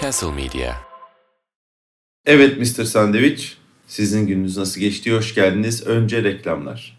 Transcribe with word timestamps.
Castle 0.00 0.32
Media. 0.32 0.74
Evet 2.26 2.58
Mr. 2.58 2.84
Sandviç, 2.84 3.56
sizin 3.86 4.26
gününüz 4.26 4.56
nasıl 4.56 4.80
geçti? 4.80 5.12
Hoş 5.12 5.34
geldiniz. 5.34 5.86
Önce 5.86 6.22
reklamlar. 6.22 6.98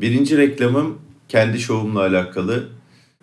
Birinci 0.00 0.38
reklamım 0.38 0.98
kendi 1.28 1.60
şovumla 1.60 2.00
alakalı. 2.00 2.68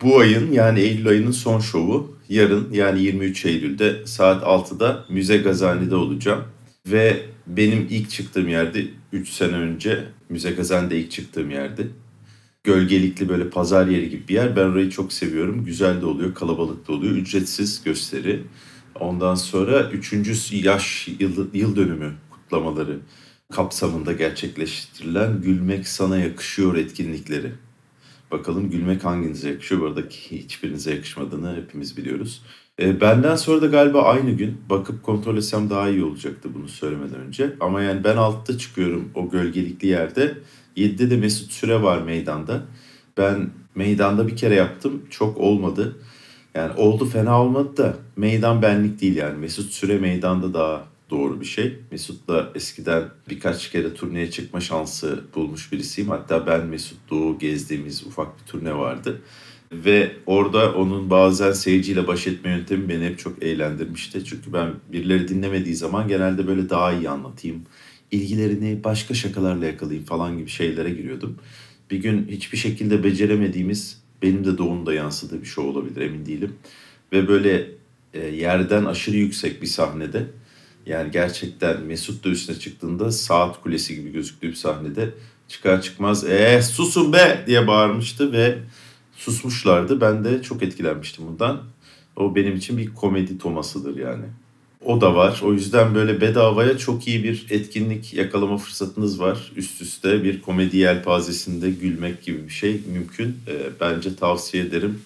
Bu 0.01 0.19
ayın 0.19 0.51
yani 0.51 0.79
Eylül 0.79 1.07
ayının 1.07 1.31
son 1.31 1.59
şovu 1.59 2.17
yarın 2.29 2.73
yani 2.73 3.01
23 3.01 3.45
Eylül'de 3.45 4.05
saat 4.05 4.43
6'da 4.43 5.05
Müze 5.09 5.37
Gazani'de 5.37 5.95
olacağım. 5.95 6.43
Ve 6.87 7.25
benim 7.47 7.87
ilk 7.89 8.09
çıktığım 8.09 8.49
yerde 8.49 8.85
3 9.13 9.29
sene 9.29 9.55
önce 9.55 10.05
Müze 10.29 10.51
Gazani'de 10.51 10.99
ilk 10.99 11.11
çıktığım 11.11 11.51
yerdi. 11.51 11.87
Gölgelikli 12.63 13.29
böyle 13.29 13.49
pazar 13.49 13.87
yeri 13.87 14.09
gibi 14.09 14.27
bir 14.27 14.33
yer. 14.33 14.55
Ben 14.55 14.65
orayı 14.65 14.89
çok 14.89 15.13
seviyorum. 15.13 15.65
Güzel 15.65 16.01
de 16.01 16.05
oluyor, 16.05 16.33
kalabalık 16.33 16.87
da 16.87 16.93
oluyor. 16.93 17.15
Ücretsiz 17.15 17.83
gösteri. 17.83 18.43
Ondan 18.95 19.35
sonra 19.35 19.89
3. 19.89 20.51
yaş 20.51 21.07
yıl, 21.19 21.53
yıl 21.53 21.75
dönümü 21.75 22.13
kutlamaları 22.29 22.99
kapsamında 23.51 24.13
gerçekleştirilen 24.13 25.41
Gülmek 25.41 25.87
Sana 25.87 26.17
Yakışıyor 26.17 26.75
etkinlikleri. 26.75 27.51
Bakalım 28.31 28.69
gülmek 28.69 29.05
hanginize 29.05 29.49
yakışıyor? 29.49 29.81
Bu 29.81 29.85
arada 29.85 30.01
hiçbirinize 30.09 30.95
yakışmadığını 30.95 31.55
hepimiz 31.55 31.97
biliyoruz. 31.97 32.41
E, 32.81 33.01
benden 33.01 33.35
sonra 33.35 33.61
da 33.61 33.67
galiba 33.67 34.03
aynı 34.03 34.31
gün 34.31 34.61
bakıp 34.69 35.03
kontrol 35.03 35.37
etsem 35.37 35.69
daha 35.69 35.89
iyi 35.89 36.03
olacaktı 36.03 36.49
bunu 36.53 36.67
söylemeden 36.67 37.19
önce. 37.19 37.55
Ama 37.59 37.81
yani 37.81 38.03
ben 38.03 38.17
altta 38.17 38.57
çıkıyorum 38.57 39.11
o 39.15 39.29
gölgelikli 39.29 39.87
yerde. 39.87 40.37
7'de 40.79 41.09
de 41.09 41.17
Mesut 41.17 41.51
Süre 41.51 41.81
var 41.81 42.01
meydanda. 42.01 42.61
Ben 43.17 43.49
meydanda 43.75 44.27
bir 44.27 44.35
kere 44.35 44.55
yaptım. 44.55 45.01
Çok 45.09 45.37
olmadı. 45.37 45.95
Yani 46.55 46.73
oldu 46.73 47.05
fena 47.05 47.41
olmadı 47.41 47.77
da 47.77 47.97
meydan 48.15 48.61
benlik 48.61 49.01
değil 49.01 49.15
yani. 49.15 49.37
Mesut 49.37 49.71
Süre 49.71 49.97
meydanda 49.97 50.53
daha 50.53 50.87
doğru 51.09 51.41
bir 51.41 51.45
şey. 51.45 51.79
Mesut'la 51.91 52.49
eskiden 52.55 53.03
birkaç 53.29 53.71
kere 53.71 53.93
turneye 53.93 54.31
çıkma 54.31 54.59
şansı 54.59 55.23
bulmuş 55.35 55.71
birisiyim. 55.71 56.09
Hatta 56.09 56.47
ben 56.47 56.65
Mesut 56.65 56.97
Doğu 57.09 57.39
gezdiğimiz 57.39 58.03
ufak 58.03 58.39
bir 58.39 58.45
turne 58.45 58.77
vardı. 58.77 59.21
Ve 59.71 60.11
orada 60.25 60.73
onun 60.73 61.09
bazen 61.09 61.51
seyirciyle 61.51 62.07
baş 62.07 62.27
etme 62.27 62.51
yöntemi 62.51 62.89
beni 62.89 63.05
hep 63.05 63.19
çok 63.19 63.43
eğlendirmişti. 63.43 64.25
Çünkü 64.25 64.53
ben 64.53 64.73
birileri 64.91 65.27
dinlemediği 65.27 65.75
zaman 65.75 66.07
genelde 66.07 66.47
böyle 66.47 66.69
daha 66.69 66.93
iyi 66.93 67.09
anlatayım. 67.09 67.61
İlgilerini 68.11 68.83
başka 68.83 69.13
şakalarla 69.13 69.65
yakalayayım 69.65 70.05
falan 70.05 70.37
gibi 70.37 70.49
şeylere 70.49 70.89
giriyordum. 70.89 71.37
Bir 71.91 71.97
gün 71.97 72.27
hiçbir 72.27 72.57
şekilde 72.57 73.03
beceremediğimiz 73.03 74.01
benim 74.21 74.45
de 74.45 74.57
Doğu'nun 74.57 74.93
yansıdığı 74.93 75.41
bir 75.41 75.47
şey 75.47 75.63
olabilir 75.63 76.01
emin 76.01 76.25
değilim. 76.25 76.53
Ve 77.13 77.27
böyle 77.27 77.67
e, 78.13 78.19
yerden 78.27 78.85
aşırı 78.85 79.15
yüksek 79.15 79.61
bir 79.61 79.67
sahnede 79.67 80.27
yani 80.85 81.11
gerçekten 81.11 81.81
Mesut 81.81 82.25
da 82.25 82.29
üstüne 82.29 82.59
çıktığında 82.59 83.11
saat 83.11 83.61
kulesi 83.61 83.95
gibi 83.95 84.11
gözüktüğü 84.11 84.47
bir 84.47 84.55
sahnede 84.55 85.09
çıkar 85.47 85.81
çıkmaz 85.81 86.23
eee 86.23 86.61
susun 86.61 87.13
be 87.13 87.43
diye 87.47 87.67
bağırmıştı 87.67 88.31
ve 88.31 88.57
susmuşlardı. 89.15 90.01
Ben 90.01 90.25
de 90.25 90.41
çok 90.41 90.63
etkilenmiştim 90.63 91.27
bundan. 91.27 91.63
O 92.15 92.35
benim 92.35 92.55
için 92.55 92.77
bir 92.77 92.93
komedi 92.93 93.37
tomasıdır 93.37 93.97
yani. 93.97 94.25
O 94.89 95.01
da 95.01 95.15
var. 95.15 95.41
O 95.43 95.53
yüzden 95.53 95.95
böyle 95.95 96.21
bedavaya 96.21 96.77
çok 96.77 97.07
iyi 97.07 97.23
bir 97.23 97.45
etkinlik 97.49 98.13
yakalama 98.13 98.57
fırsatınız 98.57 99.19
var. 99.19 99.51
Üst 99.55 99.81
üste 99.81 100.23
bir 100.23 100.41
komedi 100.41 100.77
yelpazesinde 100.77 101.69
gülmek 101.69 102.23
gibi 102.23 102.43
bir 102.43 102.53
şey 102.53 102.81
mümkün. 102.93 103.27
E, 103.27 103.53
bence 103.81 104.15
tavsiye 104.15 104.63
ederim. 104.63 105.01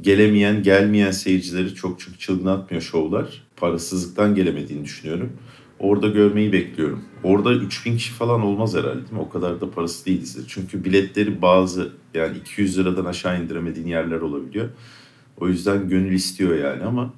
Gelemeyen, 0.00 0.62
gelmeyen 0.62 1.10
seyircileri 1.10 1.74
çok 1.74 2.00
çok 2.00 2.20
çılgın 2.20 2.46
atmıyor 2.46 2.82
şovlar. 2.82 3.42
Parasızlıktan 3.56 4.34
gelemediğini 4.34 4.84
düşünüyorum. 4.84 5.32
Orada 5.78 6.08
görmeyi 6.08 6.52
bekliyorum. 6.52 7.04
Orada 7.22 7.52
3000 7.52 7.96
kişi 7.96 8.12
falan 8.12 8.42
olmaz 8.42 8.74
herhalde 8.74 9.00
değil 9.00 9.12
mi? 9.12 9.20
O 9.20 9.28
kadar 9.28 9.60
da 9.60 9.70
parası 9.70 10.06
değilizdir. 10.06 10.44
Çünkü 10.48 10.84
biletleri 10.84 11.42
bazı 11.42 11.92
yani 12.14 12.38
200 12.38 12.78
liradan 12.78 13.04
aşağı 13.04 13.42
indiremediğin 13.42 13.86
yerler 13.86 14.20
olabiliyor. 14.20 14.68
O 15.40 15.48
yüzden 15.48 15.88
gönül 15.88 16.12
istiyor 16.12 16.58
yani 16.58 16.84
ama 16.84 17.12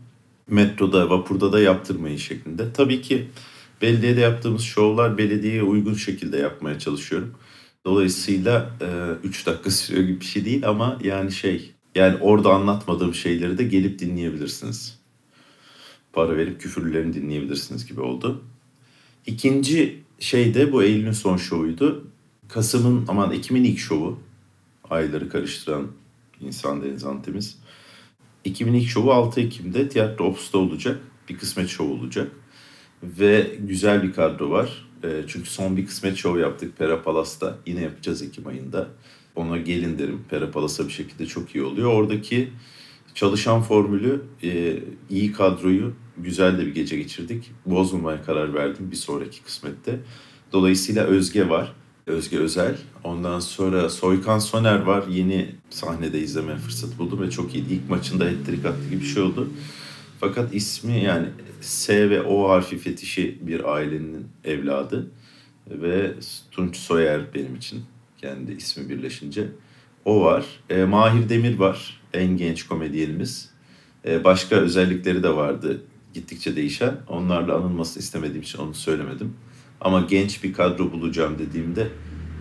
metroda, 0.49 1.11
vapurda 1.11 1.53
da 1.53 1.61
yaptırmayın 1.61 2.17
şeklinde. 2.17 2.73
Tabii 2.73 3.03
ki 3.03 3.29
belediyede 3.83 4.21
yaptığımız 4.21 4.63
şovlar 4.63 5.19
belediyeye 5.19 5.63
uygun 5.63 5.95
şekilde 5.95 6.37
yapmaya 6.37 6.79
çalışıyorum. 6.79 7.35
Dolayısıyla 7.85 8.71
3 9.25 9.43
e, 9.43 9.47
dakika 9.47 9.71
sürüyor 9.71 10.07
gibi 10.09 10.21
bir 10.21 10.25
şey 10.25 10.45
değil 10.45 10.69
ama 10.69 10.99
yani 11.05 11.33
şey 11.33 11.73
yani 11.95 12.17
orada 12.21 12.55
anlatmadığım 12.55 13.15
şeyleri 13.15 13.59
de 13.59 13.65
gelip 13.65 13.99
dinleyebilirsiniz. 13.99 14.99
Para 16.13 16.37
verip 16.37 16.61
küfürlerini 16.61 17.15
dinleyebilirsiniz 17.15 17.87
gibi 17.87 18.01
oldu. 18.01 18.43
İkinci 19.27 20.03
şey 20.19 20.55
de 20.55 20.73
bu 20.73 20.83
Eylül'ün 20.83 21.13
son 21.13 21.37
şovuydu. 21.37 22.07
Kasım'ın 22.49 23.05
aman 23.09 23.33
Ekim'in 23.33 23.65
ilk 23.65 23.79
şovu. 23.79 24.19
Ayları 24.91 25.29
karıştıran 25.29 25.87
insan 26.41 26.83
Deniz 26.83 27.05
Antemiz. 27.05 27.59
Ekim'in 28.49 28.75
ilk 28.75 28.89
şovu 28.89 29.13
6 29.13 29.41
Ekim'de 29.41 29.89
Tiyatro 29.89 30.25
Ops'ta 30.25 30.59
olacak. 30.59 31.01
Bir 31.29 31.39
kısmet 31.39 31.69
şov 31.69 31.91
olacak. 31.91 32.33
Ve 33.03 33.51
güzel 33.61 34.03
bir 34.03 34.13
kadro 34.13 34.51
var. 34.51 34.89
E, 35.05 35.09
çünkü 35.27 35.51
son 35.51 35.77
bir 35.77 35.87
kısmet 35.87 36.17
şov 36.17 36.39
yaptık 36.39 36.79
Pera 36.79 37.03
Palas'ta. 37.03 37.59
Yine 37.67 37.81
yapacağız 37.81 38.23
Ekim 38.23 38.47
ayında. 38.47 38.89
Ona 39.37 39.59
gelin 39.59 39.99
derim. 39.99 40.25
Pera 40.31 40.51
Palas'a 40.51 40.87
bir 40.87 40.93
şekilde 40.93 41.27
çok 41.27 41.55
iyi 41.55 41.65
oluyor. 41.65 41.93
Oradaki 41.93 42.49
çalışan 43.15 43.63
formülü, 43.63 44.23
e, 44.43 44.79
iyi 45.11 45.33
kadroyu 45.33 45.93
güzel 46.19 46.59
de 46.59 46.67
bir 46.67 46.75
gece 46.75 46.97
geçirdik. 46.97 47.51
Bozmamaya 47.67 48.23
karar 48.23 48.55
verdim 48.55 48.91
bir 48.91 48.97
sonraki 48.97 49.43
kısmette. 49.43 50.01
Dolayısıyla 50.53 51.05
Özge 51.05 51.49
var. 51.49 51.73
Özge 52.09 52.39
Özel. 52.39 52.77
Ondan 53.05 53.41
sonra 53.41 53.89
Soykan 53.89 54.39
Soner 54.39 54.79
var. 54.79 55.05
Yeni 55.09 55.49
sahnede 55.71 56.21
izleme 56.21 56.57
fırsatı 56.57 56.99
buldum 56.99 57.21
ve 57.21 57.31
çok 57.31 57.55
iyiydi. 57.55 57.75
İlk 57.75 57.91
maçında 57.91 58.25
hat-trick 58.25 58.69
attı 58.69 58.89
gibi 58.91 59.01
bir 59.01 59.07
şey 59.07 59.23
oldu. 59.23 59.51
Fakat 60.21 60.55
ismi 60.55 61.05
yani 61.05 61.27
S 61.61 62.11
ve 62.11 62.23
O 62.23 62.49
harfi 62.49 62.79
fetişi 62.79 63.39
bir 63.41 63.75
ailenin 63.75 64.27
evladı. 64.45 65.11
Ve 65.71 66.15
Tunç 66.51 66.77
Soyer 66.77 67.35
benim 67.35 67.57
için 67.57 67.83
kendi 68.19 68.53
ismi 68.53 68.89
birleşince. 68.89 69.49
O 70.05 70.21
var. 70.21 70.47
E, 70.71 70.85
Mahir 70.85 71.29
Demir 71.29 71.59
var. 71.59 72.01
En 72.15 72.37
genç 72.37 72.67
komedyenimiz. 72.67 73.51
E, 74.07 74.25
başka 74.25 74.57
özellikleri 74.57 75.23
de 75.23 75.37
vardı 75.37 75.83
gittikçe 76.15 76.57
değişen. 76.57 76.97
Onlarla 77.09 77.57
anılmasını 77.57 78.03
istemediğim 78.03 78.43
için 78.43 78.59
onu 78.59 78.75
söylemedim. 78.75 79.35
Ama 79.81 80.01
genç 80.01 80.45
bir 80.45 80.53
kadro 80.53 80.93
bulacağım 80.93 81.39
dediğimde 81.39 81.89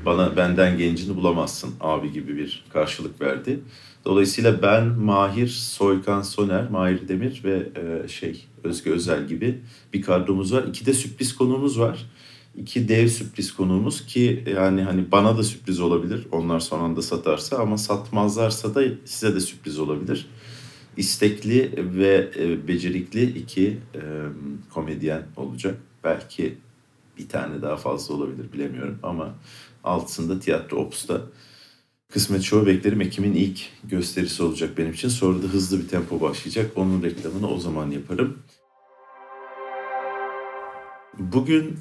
bana 0.05 0.37
benden 0.37 0.77
gencini 0.77 1.15
bulamazsın 1.15 1.73
abi 1.81 2.11
gibi 2.11 2.37
bir 2.37 2.65
karşılık 2.73 3.21
verdi. 3.21 3.59
Dolayısıyla 4.05 4.61
ben 4.61 4.85
Mahir, 4.87 5.47
Soykan 5.47 6.21
Soner, 6.21 6.69
Mahir 6.69 7.07
Demir 7.07 7.41
ve 7.43 7.69
e, 7.75 8.07
şey 8.07 8.45
Özge 8.63 8.91
Özel 8.91 9.27
gibi 9.27 9.59
bir 9.93 10.01
kadromuz 10.01 10.53
var. 10.53 10.63
İki 10.63 10.85
de 10.85 10.93
sürpriz 10.93 11.35
konuğumuz 11.35 11.79
var. 11.79 12.05
İki 12.57 12.89
dev 12.89 13.07
sürpriz 13.07 13.53
konuğumuz 13.53 14.05
ki 14.05 14.43
yani 14.55 14.81
hani 14.81 15.11
bana 15.11 15.37
da 15.37 15.43
sürpriz 15.43 15.79
olabilir. 15.79 16.27
Onlar 16.31 16.59
son 16.59 16.79
anda 16.79 17.01
satarsa 17.01 17.57
ama 17.57 17.77
satmazlarsa 17.77 18.75
da 18.75 18.83
size 19.05 19.35
de 19.35 19.39
sürpriz 19.39 19.79
olabilir. 19.79 20.27
İstekli 20.97 21.71
ve 21.77 22.31
e, 22.39 22.67
becerikli 22.67 23.23
iki 23.23 23.67
e, 23.95 24.01
komedyen 24.73 25.23
olacak. 25.35 25.77
Belki 26.03 26.57
bir 27.17 27.29
tane 27.29 27.61
daha 27.61 27.77
fazla 27.77 28.13
olabilir 28.13 28.53
bilemiyorum 28.53 28.99
ama 29.03 29.35
altısında 29.83 30.39
Tiyatro 30.39 30.77
Opus'ta 30.77 31.21
Kısmet 32.09 32.41
Show 32.41 32.73
beklerim. 32.73 33.01
Ekim'in 33.01 33.33
ilk 33.33 33.59
gösterisi 33.83 34.43
olacak 34.43 34.77
benim 34.77 34.91
için. 34.91 35.09
Sonra 35.09 35.43
da 35.43 35.47
hızlı 35.47 35.79
bir 35.79 35.87
tempo 35.87 36.21
başlayacak. 36.21 36.71
Onun 36.75 37.03
reklamını 37.03 37.49
o 37.49 37.59
zaman 37.59 37.91
yaparım. 37.91 38.37
Bugün 41.19 41.77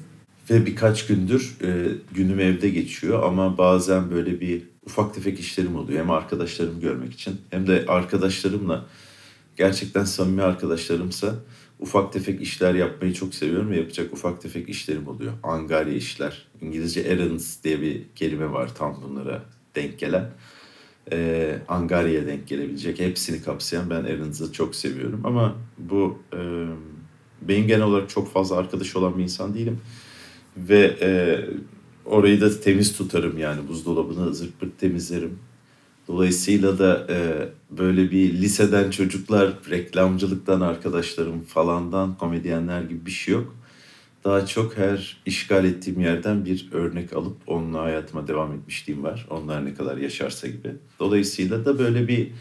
ve 0.49 0.65
birkaç 0.65 1.07
gündür 1.07 1.57
e, 1.61 1.87
günüm 2.11 2.39
evde 2.39 2.69
geçiyor 2.69 3.23
ama 3.23 3.57
bazen 3.57 4.11
böyle 4.11 4.41
bir 4.41 4.63
ufak 4.85 5.13
tefek 5.13 5.39
işlerim 5.39 5.75
oluyor. 5.75 5.99
Hem 5.99 6.11
arkadaşlarımı 6.11 6.79
görmek 6.79 7.13
için 7.13 7.41
hem 7.49 7.67
de 7.67 7.85
arkadaşlarımla 7.87 8.85
gerçekten 9.55 10.03
samimi 10.03 10.43
arkadaşlarımsa 10.43 11.35
ufak 11.79 12.13
tefek 12.13 12.41
işler 12.41 12.75
yapmayı 12.75 13.13
çok 13.13 13.33
seviyorum 13.33 13.71
ve 13.71 13.77
yapacak 13.77 14.13
ufak 14.13 14.41
tefek 14.41 14.69
işlerim 14.69 15.07
oluyor. 15.07 15.33
Angarya 15.43 15.93
işler. 15.93 16.47
İngilizce 16.61 17.01
errands 17.01 17.63
diye 17.63 17.81
bir 17.81 18.01
kelime 18.15 18.51
var 18.51 18.75
tam 18.75 19.01
bunlara 19.03 19.43
denk 19.75 19.99
gelen. 19.99 20.29
Ee, 21.11 21.59
Angarya'ya 21.67 22.27
denk 22.27 22.47
gelebilecek. 22.47 22.99
Hepsini 22.99 23.41
kapsayan 23.41 23.89
ben 23.89 24.05
errands'ı 24.05 24.51
çok 24.51 24.75
seviyorum. 24.75 25.21
Ama 25.23 25.55
bu 25.77 26.19
e, 26.33 26.39
benim 27.41 27.67
genel 27.67 27.83
olarak 27.83 28.09
çok 28.09 28.33
fazla 28.33 28.57
arkadaş 28.57 28.95
olan 28.95 29.17
bir 29.17 29.23
insan 29.23 29.53
değilim. 29.53 29.79
Ve 30.57 30.97
e, 31.01 31.09
orayı 32.05 32.41
da 32.41 32.61
temiz 32.61 32.97
tutarım 32.97 33.37
yani. 33.37 33.67
Buzdolabını 33.67 34.35
zırt 34.35 34.59
pırt 34.59 34.79
temizlerim. 34.79 35.39
Dolayısıyla 36.07 36.79
da 36.79 37.07
e, 37.09 37.49
böyle 37.77 38.11
bir 38.11 38.33
liseden 38.33 38.89
çocuklar, 38.89 39.53
reklamcılıktan 39.69 40.61
arkadaşlarım 40.61 41.43
falandan 41.43 42.17
komedyenler 42.17 42.81
gibi 42.81 43.05
bir 43.05 43.11
şey 43.11 43.33
yok. 43.33 43.55
Daha 44.23 44.45
çok 44.45 44.77
her 44.77 45.17
işgal 45.25 45.65
ettiğim 45.65 46.01
yerden 46.01 46.45
bir 46.45 46.69
örnek 46.71 47.13
alıp 47.13 47.37
onunla 47.47 47.81
hayatıma 47.81 48.27
devam 48.27 48.53
etmişliğim 48.53 49.03
var. 49.03 49.27
Onlar 49.29 49.65
ne 49.65 49.73
kadar 49.73 49.97
yaşarsa 49.97 50.47
gibi. 50.47 50.75
Dolayısıyla 50.99 51.65
da 51.65 51.79
böyle 51.79 52.07
bir 52.07 52.31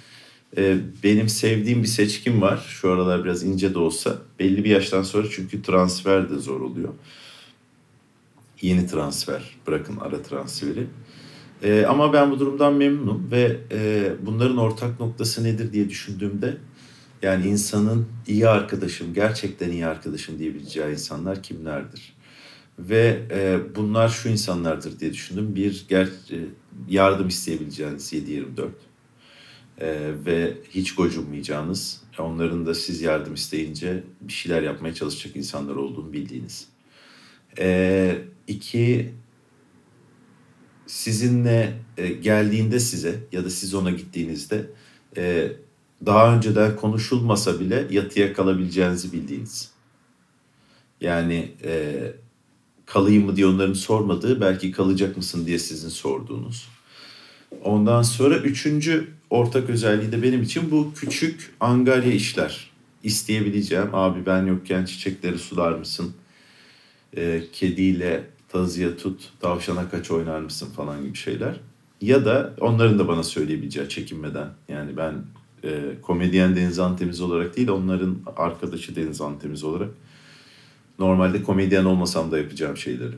e, 0.56 0.76
benim 1.04 1.28
sevdiğim 1.28 1.82
bir 1.82 1.88
seçkim 1.88 2.42
var. 2.42 2.66
Şu 2.68 2.92
aralar 2.92 3.24
biraz 3.24 3.42
ince 3.42 3.74
de 3.74 3.78
olsa. 3.78 4.16
Belli 4.38 4.64
bir 4.64 4.70
yaştan 4.70 5.02
sonra 5.02 5.26
çünkü 5.30 5.62
transfer 5.62 6.30
de 6.30 6.38
zor 6.38 6.60
oluyor. 6.60 6.92
Yeni 8.62 8.86
transfer, 8.86 9.56
bırakın 9.66 9.96
ara 9.96 10.22
transferi. 10.22 10.86
E, 11.62 11.84
ama 11.86 12.12
ben 12.12 12.30
bu 12.30 12.40
durumdan 12.40 12.74
memnunum 12.74 13.28
ve 13.30 13.56
e, 13.72 14.12
bunların 14.22 14.56
ortak 14.56 15.00
noktası 15.00 15.44
nedir 15.44 15.72
diye 15.72 15.88
düşündüğümde 15.88 16.56
yani 17.22 17.46
insanın 17.46 18.06
iyi 18.26 18.48
arkadaşım, 18.48 19.14
gerçekten 19.14 19.70
iyi 19.70 19.86
arkadaşım 19.86 20.38
diyebileceği 20.38 20.92
insanlar 20.92 21.42
kimlerdir? 21.42 22.16
Ve 22.78 23.22
e, 23.30 23.58
bunlar 23.76 24.08
şu 24.08 24.28
insanlardır 24.28 25.00
diye 25.00 25.12
düşündüm. 25.12 25.56
Bir, 25.56 25.86
ger 25.88 26.06
e, 26.06 26.38
yardım 26.88 27.28
isteyebileceğiniz 27.28 28.12
7-24 28.12 28.68
e, 29.78 30.12
ve 30.26 30.54
hiç 30.70 30.94
gocunmayacağınız, 30.94 32.02
onların 32.18 32.66
da 32.66 32.74
siz 32.74 33.02
yardım 33.02 33.34
isteyince 33.34 34.02
bir 34.20 34.32
şeyler 34.32 34.62
yapmaya 34.62 34.94
çalışacak 34.94 35.36
insanlar 35.36 35.76
olduğunu 35.76 36.12
bildiğiniz. 36.12 36.68
E, 37.58 38.18
iki, 38.46 39.12
sizinle 40.86 41.72
e, 41.98 42.08
geldiğinde 42.08 42.80
size 42.80 43.20
ya 43.32 43.44
da 43.44 43.50
siz 43.50 43.74
ona 43.74 43.90
gittiğinizde 43.90 44.66
e, 45.16 45.52
daha 46.06 46.36
önceden 46.36 46.76
konuşulmasa 46.76 47.60
bile 47.60 47.86
yatıya 47.90 48.32
kalabileceğinizi 48.32 49.12
bildiğiniz. 49.12 49.70
Yani 51.00 51.52
e, 51.64 51.96
kalayım 52.86 53.24
mı 53.24 53.36
diye 53.36 53.46
onların 53.46 53.74
sormadığı 53.74 54.40
belki 54.40 54.72
kalacak 54.72 55.16
mısın 55.16 55.46
diye 55.46 55.58
sizin 55.58 55.88
sorduğunuz. 55.88 56.68
Ondan 57.64 58.02
sonra 58.02 58.36
üçüncü 58.36 59.08
ortak 59.30 59.70
özelliği 59.70 60.12
de 60.12 60.22
benim 60.22 60.42
için 60.42 60.70
bu 60.70 60.92
küçük 60.94 61.54
angarya 61.60 62.12
işler. 62.12 62.70
İsteyebileceğim 63.02 63.88
abi 63.92 64.26
ben 64.26 64.46
yokken 64.46 64.84
çiçekleri 64.84 65.38
sular 65.38 65.72
mısın? 65.72 66.12
Kediyle 67.52 68.24
tazıya 68.48 68.96
tut, 68.96 69.32
tavşana 69.40 69.90
kaç 69.90 70.10
oynar 70.10 70.40
mısın 70.40 70.68
falan 70.76 71.02
gibi 71.02 71.16
şeyler. 71.16 71.60
Ya 72.00 72.24
da 72.24 72.54
onların 72.60 72.98
da 72.98 73.08
bana 73.08 73.22
söyleyebileceği 73.22 73.88
çekinmeden. 73.88 74.48
Yani 74.68 74.96
ben 74.96 75.14
e, 75.64 76.00
komedyen 76.02 76.56
Deniz 76.56 76.78
Antemiz 76.78 77.20
olarak 77.20 77.56
değil, 77.56 77.68
onların 77.68 78.18
arkadaşı 78.36 78.96
Deniz 78.96 79.20
Antemiz 79.20 79.64
olarak 79.64 79.90
normalde 80.98 81.42
komedyen 81.42 81.84
olmasam 81.84 82.30
da 82.30 82.38
yapacağım 82.38 82.76
şeyleri. 82.76 83.14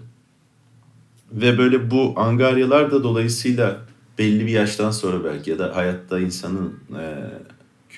Ve 1.32 1.58
böyle 1.58 1.90
bu 1.90 2.14
angaryalar 2.16 2.90
da 2.90 3.04
dolayısıyla 3.04 3.80
belli 4.18 4.46
bir 4.46 4.52
yaştan 4.52 4.90
sonra 4.90 5.24
belki 5.24 5.50
ya 5.50 5.58
da 5.58 5.76
hayatta 5.76 6.20
insanın 6.20 6.74
e, 6.98 7.30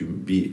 bir 0.01 0.53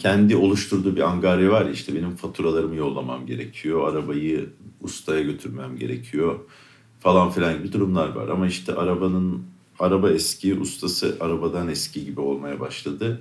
kendi 0.00 0.36
oluşturduğu 0.36 0.96
bir 0.96 1.00
angarya 1.00 1.50
var 1.50 1.70
işte 1.70 1.94
benim 1.94 2.16
faturalarımı 2.16 2.76
yollamam 2.76 3.26
gerekiyor, 3.26 3.92
arabayı 3.92 4.50
ustaya 4.80 5.22
götürmem 5.22 5.76
gerekiyor 5.76 6.40
falan 7.00 7.30
filan 7.30 7.58
gibi 7.58 7.72
durumlar 7.72 8.08
var. 8.08 8.28
Ama 8.28 8.46
işte 8.46 8.74
arabanın 8.74 9.42
araba 9.78 10.10
eski, 10.10 10.54
ustası 10.54 11.16
arabadan 11.20 11.68
eski 11.68 12.04
gibi 12.04 12.20
olmaya 12.20 12.60
başladı. 12.60 13.20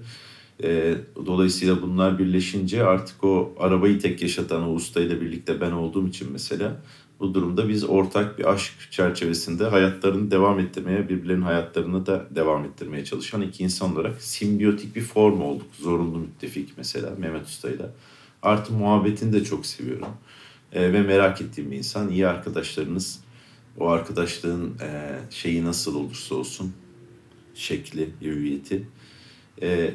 E, 0.64 0.96
dolayısıyla 1.26 1.81
bunlar 1.81 2.20
birleşince 2.20 2.84
artık 2.84 3.24
o 3.24 3.56
arabayı 3.60 4.00
tek 4.00 4.22
yaşatan 4.22 4.64
o 4.64 4.74
ustayla 4.74 5.22
birlikte 5.22 5.62
ben 5.62 5.72
olduğum 5.72 6.08
için 6.08 6.32
mesela 6.32 6.82
bu 7.19 7.33
durumda 7.33 7.69
biz 7.69 7.83
ortak 7.83 8.39
bir 8.39 8.54
aşk 8.54 8.74
çerçevesinde 8.92 9.66
hayatlarını 9.66 10.31
devam 10.31 10.60
ettirmeye, 10.60 11.10
birbirlerinin 11.10 11.45
hayatlarını 11.45 12.06
da 12.06 12.27
devam 12.36 12.66
ettirmeye 12.66 13.06
çalışan 13.06 13.42
iki 13.42 13.63
insan 13.63 13.95
olarak 13.95 14.21
simbiyotik 14.21 14.95
bir 14.95 15.01
form 15.01 15.42
olduk. 15.42 15.68
Zorunlu 15.80 16.18
müttefik 16.18 16.77
mesela 16.77 17.10
Mehmet 17.18 17.45
Usta'yla. 17.45 17.89
Artı 18.42 18.74
muhabbetini 18.74 19.33
de 19.33 19.44
çok 19.44 19.66
seviyorum. 19.66 20.07
E, 20.74 20.94
ve 20.94 21.01
merak 21.01 21.42
ettiğim 21.42 21.71
bir 21.71 21.77
insan. 21.77 22.10
İyi 22.10 22.27
arkadaşlarınız 22.27 23.19
o 23.80 23.88
arkadaşlığın 23.88 24.75
e, 24.81 25.19
şeyi 25.30 25.65
nasıl 25.65 25.95
olursa 25.95 26.36
olsun 26.36 26.74
şekli, 27.56 28.10
hüviyeti 28.22 28.88
e, 29.62 29.94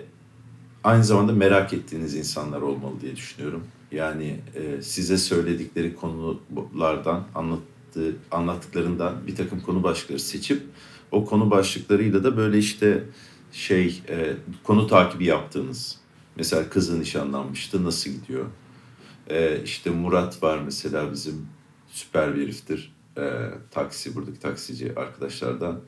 aynı 0.85 1.05
zamanda 1.05 1.33
merak 1.33 1.73
ettiğiniz 1.73 2.15
insanlar 2.15 2.61
olmalı 2.61 3.01
diye 3.01 3.17
düşünüyorum. 3.17 3.65
Yani 3.95 4.41
e, 4.55 4.83
size 4.83 5.19
söyledikleri 5.19 5.97
konulardan, 5.97 7.27
anlattığı, 7.35 8.17
anlattıklarından 8.31 9.27
bir 9.27 9.37
takım 9.37 9.61
konu 9.61 9.83
başlıkları 9.83 10.21
seçip 10.21 10.63
o 11.11 11.25
konu 11.25 11.51
başlıklarıyla 11.51 12.25
da 12.25 12.37
böyle 12.37 12.59
işte 12.59 13.05
şey 13.53 14.03
e, 14.09 14.37
konu 14.63 14.87
takibi 14.87 15.25
yaptığınız. 15.25 15.99
Mesela 16.37 16.69
kızı 16.69 17.01
nişanlanmıştı, 17.01 17.85
nasıl 17.85 18.11
gidiyor? 18.11 18.47
E, 19.31 19.63
işte 19.65 19.91
Murat 19.91 20.43
var 20.43 20.59
mesela 20.59 21.13
bizim 21.13 21.47
süper 21.89 22.37
bir 22.37 22.43
heriftir 22.43 22.95
e, 23.19 23.51
taksi 23.71 24.15
buradaki 24.15 24.39
taksici 24.39 24.93
arkadaşlardan. 24.97 25.81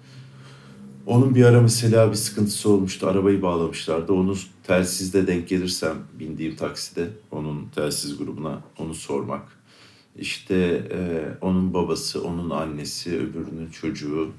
Onun 1.06 1.34
bir 1.34 1.44
ara 1.44 1.60
mesela 1.60 2.10
bir 2.10 2.16
sıkıntısı 2.16 2.70
olmuştu. 2.70 3.06
Arabayı 3.06 3.42
bağlamışlardı. 3.42 4.12
Onu 4.12 4.34
telsizde 4.62 5.26
denk 5.26 5.48
gelirsem 5.48 5.96
bindiğim 6.18 6.56
takside 6.56 7.08
onun 7.30 7.68
telsiz 7.74 8.18
grubuna 8.18 8.60
onu 8.78 8.94
sormak. 8.94 9.42
İşte 10.18 10.54
e, 10.92 11.24
onun 11.40 11.74
babası, 11.74 12.24
onun 12.24 12.50
annesi, 12.50 13.16
öbürünün 13.16 13.70
çocuğu. 13.70 14.30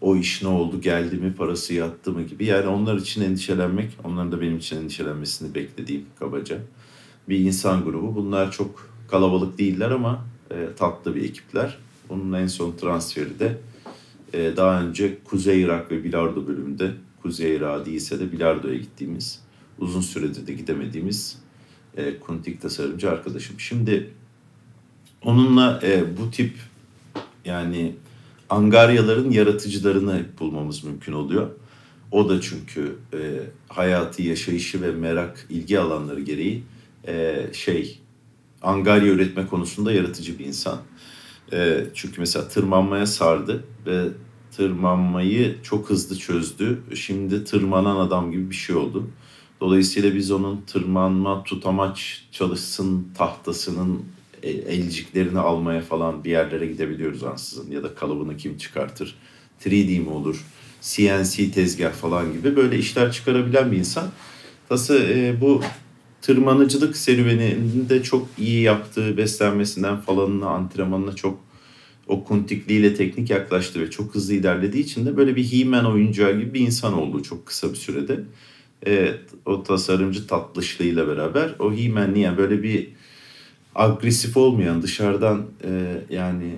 O 0.00 0.16
iş 0.16 0.42
ne 0.42 0.48
oldu, 0.48 0.80
geldi 0.80 1.16
mi, 1.16 1.34
parası 1.34 1.74
yattı 1.74 2.12
mı 2.12 2.22
gibi. 2.22 2.44
Yani 2.44 2.66
onlar 2.66 2.96
için 2.96 3.22
endişelenmek, 3.22 3.98
onların 4.04 4.32
da 4.32 4.40
benim 4.40 4.56
için 4.56 4.76
endişelenmesini 4.76 5.54
beklediğim 5.54 6.06
kabaca 6.18 6.58
bir 7.28 7.38
insan 7.38 7.84
grubu. 7.84 8.14
Bunlar 8.14 8.52
çok 8.52 8.88
kalabalık 9.08 9.58
değiller 9.58 9.90
ama 9.90 10.24
e, 10.50 10.68
tatlı 10.76 11.14
bir 11.14 11.24
ekipler. 11.24 11.78
Bunun 12.08 12.32
en 12.32 12.46
son 12.46 12.76
transferi 12.76 13.38
de 13.38 13.58
e, 14.36 14.56
daha 14.56 14.82
önce 14.82 15.18
Kuzey 15.24 15.62
Irak 15.62 15.90
ve 15.90 16.04
Bilardo 16.04 16.46
bölümünde 16.46 16.92
Kuzey 17.22 17.56
Irak 17.56 17.86
değilse 17.86 18.20
de 18.20 18.32
Bilardo'ya 18.32 18.74
gittiğimiz 18.74 19.40
uzun 19.78 20.00
süredir 20.00 20.46
de 20.46 20.52
gidemediğimiz 20.52 21.38
e, 21.96 22.18
kuntik 22.18 22.62
tasarımcı 22.62 23.10
arkadaşım. 23.10 23.60
Şimdi 23.60 24.10
onunla 25.22 25.80
e, 25.82 26.16
bu 26.16 26.30
tip 26.30 26.54
yani 27.44 27.94
angaryaların 28.50 29.30
yaratıcılarını 29.30 30.24
bulmamız 30.40 30.84
mümkün 30.84 31.12
oluyor. 31.12 31.50
O 32.10 32.28
da 32.28 32.40
çünkü 32.40 32.96
e, 33.12 33.18
hayatı, 33.68 34.22
yaşayışı 34.22 34.82
ve 34.82 34.92
merak, 34.92 35.46
ilgi 35.50 35.80
alanları 35.80 36.20
gereği 36.20 36.62
e, 37.08 37.46
şey 37.52 38.00
angarya 38.62 39.12
üretme 39.12 39.46
konusunda 39.46 39.92
yaratıcı 39.92 40.38
bir 40.38 40.44
insan. 40.44 40.78
E, 41.52 41.86
çünkü 41.94 42.20
mesela 42.20 42.48
tırmanmaya 42.48 43.06
sardı 43.06 43.64
ve 43.86 44.08
tırmanmayı 44.56 45.56
çok 45.62 45.90
hızlı 45.90 46.18
çözdü. 46.18 46.82
Şimdi 46.94 47.44
tırmanan 47.44 47.96
adam 47.96 48.32
gibi 48.32 48.50
bir 48.50 48.54
şey 48.54 48.76
oldu. 48.76 49.10
Dolayısıyla 49.60 50.14
biz 50.14 50.30
onun 50.30 50.60
tırmanma 50.66 51.42
tutamaç 51.42 52.24
çalışsın 52.32 53.08
tahtasının 53.18 54.04
e, 54.42 54.50
elciklerini 54.50 55.38
almaya 55.38 55.80
falan 55.80 56.24
bir 56.24 56.30
yerlere 56.30 56.66
gidebiliyoruz 56.66 57.24
ansızın. 57.24 57.70
Ya 57.70 57.82
da 57.82 57.94
kalıbını 57.94 58.36
kim 58.36 58.56
çıkartır? 58.56 59.14
3D 59.64 60.00
mi 60.00 60.08
olur? 60.08 60.44
CNC 60.80 61.50
tezgah 61.50 61.92
falan 61.92 62.32
gibi 62.32 62.56
böyle 62.56 62.78
işler 62.78 63.12
çıkarabilen 63.12 63.72
bir 63.72 63.76
insan. 63.76 64.08
Tası 64.68 64.98
e, 64.98 65.40
bu 65.40 65.62
tırmanıcılık 66.22 66.96
serüveninde 66.96 68.02
çok 68.02 68.28
iyi 68.38 68.62
yaptığı 68.62 69.16
beslenmesinden 69.16 70.00
falanına, 70.00 70.48
antrenmanına 70.48 71.14
çok 71.14 71.45
o 72.06 72.24
kuntikliğiyle 72.24 72.94
teknik 72.94 73.30
yaklaştı 73.30 73.80
ve 73.80 73.90
çok 73.90 74.14
hızlı 74.14 74.34
ilerlediği 74.34 74.84
için 74.84 75.06
de 75.06 75.16
böyle 75.16 75.36
bir 75.36 75.44
He-Man 75.44 75.92
oyuncağı 75.92 76.38
gibi 76.38 76.54
bir 76.54 76.60
insan 76.60 76.92
oldu 76.92 77.22
çok 77.22 77.46
kısa 77.46 77.70
bir 77.70 77.76
sürede. 77.76 78.20
Evet, 78.82 79.20
o 79.44 79.62
tasarımcı 79.62 80.26
tatlışlığıyla 80.26 81.08
beraber 81.08 81.54
o 81.58 81.72
He-Man'li 81.72 82.20
yani 82.20 82.38
böyle 82.38 82.62
bir 82.62 82.88
agresif 83.74 84.36
olmayan 84.36 84.82
dışarıdan 84.82 85.46
e, 85.64 86.02
yani 86.10 86.54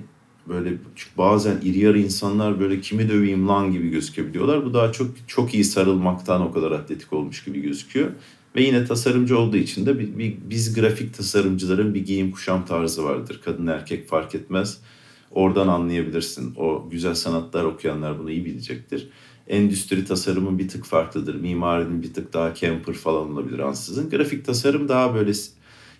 böyle 0.49 0.73
bazen 1.19 1.61
iri 1.62 1.78
yarı 1.78 1.99
insanlar 1.99 2.61
böyle 2.61 2.81
kimi 2.81 3.09
döveyim 3.09 3.49
lan 3.49 3.73
gibi 3.73 3.88
gözükebiliyorlar. 3.90 4.64
Bu 4.64 4.75
daha 4.75 4.93
çok 4.93 5.11
çok 5.26 5.55
iyi 5.55 5.64
sarılmaktan 5.64 6.43
o 6.43 6.52
kadar 6.52 6.71
atletik 6.73 7.12
olmuş 7.12 7.45
gibi 7.45 7.61
gözüküyor. 7.61 8.11
Ve 8.57 8.62
yine 8.62 8.85
tasarımcı 8.85 9.38
olduğu 9.38 9.57
için 9.57 9.87
de 9.87 9.99
bir, 9.99 10.19
bir, 10.19 10.37
biz 10.50 10.75
grafik 10.75 11.14
tasarımcıların 11.14 11.95
bir 11.95 12.05
giyim 12.05 12.31
kuşam 12.31 12.67
tarzı 12.67 13.05
vardır. 13.05 13.40
Kadın 13.45 13.67
erkek 13.67 14.09
fark 14.09 14.35
etmez. 14.35 14.81
Oradan 15.30 15.68
anlayabilirsin. 15.68 16.54
O 16.56 16.88
güzel 16.90 17.14
sanatlar 17.14 17.64
okuyanlar 17.64 18.18
bunu 18.18 18.30
iyi 18.30 18.44
bilecektir. 18.44 19.08
Endüstri 19.49 20.04
tasarımı 20.04 20.58
bir 20.58 20.68
tık 20.68 20.85
farklıdır. 20.85 21.35
Mimarinin 21.35 22.02
bir 22.02 22.14
tık 22.14 22.32
daha 22.32 22.54
camper 22.54 22.94
falan 22.94 23.32
olabilir 23.32 23.58
ansızın. 23.58 24.11
Grafik 24.11 24.44
tasarım 24.44 24.88
daha 24.88 25.14
böyle 25.14 25.32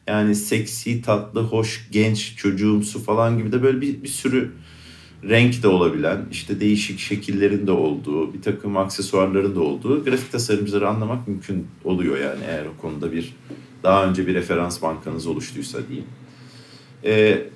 yani 0.06 0.35
seksi, 0.35 1.02
tatlı, 1.02 1.40
hoş, 1.40 1.88
genç, 1.92 2.37
çocuğumsu 2.37 3.04
falan 3.04 3.38
gibi 3.38 3.52
de 3.52 3.62
böyle 3.62 3.80
bir, 3.80 4.02
bir 4.02 4.08
sürü 4.08 4.52
renk 5.25 5.62
de 5.62 5.68
olabilen, 5.68 6.26
işte 6.30 6.61
değişik 6.61 6.99
şekillerin 6.99 7.66
de 7.66 7.73
olduğu, 7.73 8.35
bir 8.35 8.42
takım 8.42 8.76
aksesuarların 8.76 9.56
da 9.56 9.61
olduğu 9.61 10.04
grafik 10.04 10.32
tasarımcıları 10.32 10.88
anlamak 10.88 11.28
mümkün 11.28 11.66
oluyor 11.85 12.18
yani 12.18 12.40
eğer 12.49 12.66
o 12.66 12.80
konuda 12.80 13.12
bir 13.12 13.35
daha 13.82 14.06
önce 14.06 14.26
bir 14.26 14.35
referans 14.35 14.82
bankanız 14.82 15.26
oluştuysa 15.26 15.78
diyeyim. 15.88 16.08
Ee, 17.04 17.49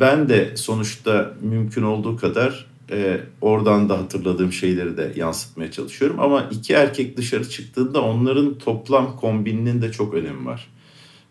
ben 0.00 0.28
de 0.28 0.56
sonuçta 0.56 1.34
mümkün 1.42 1.82
olduğu 1.82 2.16
kadar 2.16 2.66
e, 2.90 3.20
oradan 3.40 3.88
da 3.88 3.98
hatırladığım 3.98 4.52
şeyleri 4.52 4.96
de 4.96 5.12
yansıtmaya 5.16 5.70
çalışıyorum. 5.70 6.20
Ama 6.20 6.48
iki 6.50 6.72
erkek 6.72 7.16
dışarı 7.16 7.48
çıktığında 7.48 8.02
onların 8.02 8.58
toplam 8.58 9.16
kombininin 9.16 9.82
de 9.82 9.92
çok 9.92 10.14
önemi 10.14 10.46
var. 10.46 10.68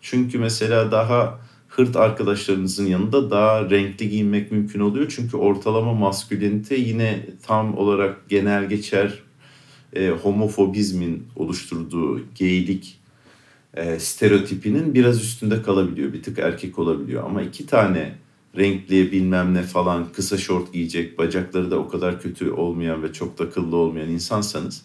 Çünkü 0.01 0.39
mesela 0.39 0.91
daha 0.91 1.39
hırt 1.67 1.95
arkadaşlarınızın 1.95 2.85
yanında 2.85 3.31
daha 3.31 3.69
renkli 3.69 4.09
giyinmek 4.09 4.51
mümkün 4.51 4.79
oluyor. 4.79 5.13
Çünkü 5.15 5.37
ortalama 5.37 5.93
maskülenite 5.93 6.75
yine 6.75 7.25
tam 7.47 7.77
olarak 7.77 8.29
genel 8.29 8.69
geçer 8.69 9.13
e, 9.93 10.09
homofobizmin 10.09 11.27
oluşturduğu 11.35 12.21
geylik 12.35 12.99
e, 13.73 13.99
stereotipinin 13.99 14.93
biraz 14.93 15.21
üstünde 15.21 15.61
kalabiliyor. 15.61 16.13
Bir 16.13 16.23
tık 16.23 16.39
erkek 16.39 16.79
olabiliyor. 16.79 17.23
Ama 17.23 17.41
iki 17.41 17.65
tane 17.65 18.15
renkli 18.57 19.11
bilmem 19.11 19.53
ne 19.53 19.63
falan 19.63 20.11
kısa 20.13 20.37
şort 20.37 20.73
giyecek, 20.73 21.17
bacakları 21.17 21.71
da 21.71 21.79
o 21.79 21.87
kadar 21.87 22.21
kötü 22.21 22.51
olmayan 22.51 23.03
ve 23.03 23.13
çok 23.13 23.39
da 23.39 23.49
kıllı 23.49 23.75
olmayan 23.75 24.09
insansanız 24.09 24.83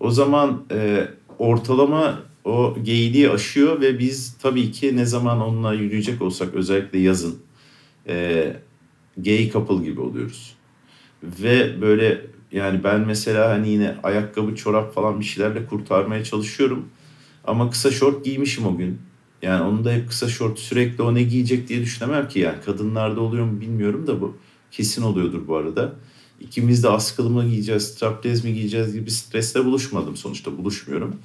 o 0.00 0.10
zaman 0.10 0.64
e, 0.70 1.08
ortalama 1.38 2.22
o 2.44 2.76
geyliği 2.82 3.30
aşıyor 3.30 3.80
ve 3.80 3.98
biz 3.98 4.36
tabii 4.42 4.72
ki 4.72 4.96
ne 4.96 5.06
zaman 5.06 5.40
onunla 5.40 5.74
yürüyecek 5.74 6.22
olsak 6.22 6.54
özellikle 6.54 6.98
yazın 6.98 7.38
e, 8.08 8.46
gay 9.16 9.50
couple 9.50 9.84
gibi 9.84 10.00
oluyoruz. 10.00 10.54
Ve 11.22 11.80
böyle 11.80 12.26
yani 12.52 12.84
ben 12.84 13.00
mesela 13.00 13.50
hani 13.50 13.68
yine 13.68 13.94
ayakkabı, 14.02 14.56
çorap 14.56 14.94
falan 14.94 15.20
bir 15.20 15.24
şeylerle 15.24 15.66
kurtarmaya 15.66 16.24
çalışıyorum. 16.24 16.88
Ama 17.44 17.70
kısa 17.70 17.90
şort 17.90 18.24
giymişim 18.24 18.66
o 18.66 18.76
gün. 18.76 18.98
Yani 19.42 19.62
onun 19.62 19.84
da 19.84 19.92
hep 19.92 20.08
kısa 20.08 20.28
şort 20.28 20.58
sürekli 20.58 21.02
o 21.02 21.14
ne 21.14 21.22
giyecek 21.22 21.68
diye 21.68 21.80
düşünemem 21.80 22.28
ki 22.28 22.38
yani. 22.38 22.56
Kadınlarda 22.66 23.20
oluyor 23.20 23.44
mu 23.44 23.60
bilmiyorum 23.60 24.06
da 24.06 24.20
bu. 24.20 24.36
Kesin 24.70 25.02
oluyordur 25.02 25.48
bu 25.48 25.56
arada. 25.56 25.92
İkimiz 26.40 26.82
de 26.82 26.88
askılı 26.88 27.30
mı 27.30 27.44
giyeceğiz, 27.44 27.82
straplez 27.82 28.44
mi 28.44 28.54
giyeceğiz 28.54 28.94
gibi 28.94 29.10
stresle 29.10 29.64
buluşmadım 29.64 30.16
sonuçta 30.16 30.58
buluşmuyorum. 30.58 31.16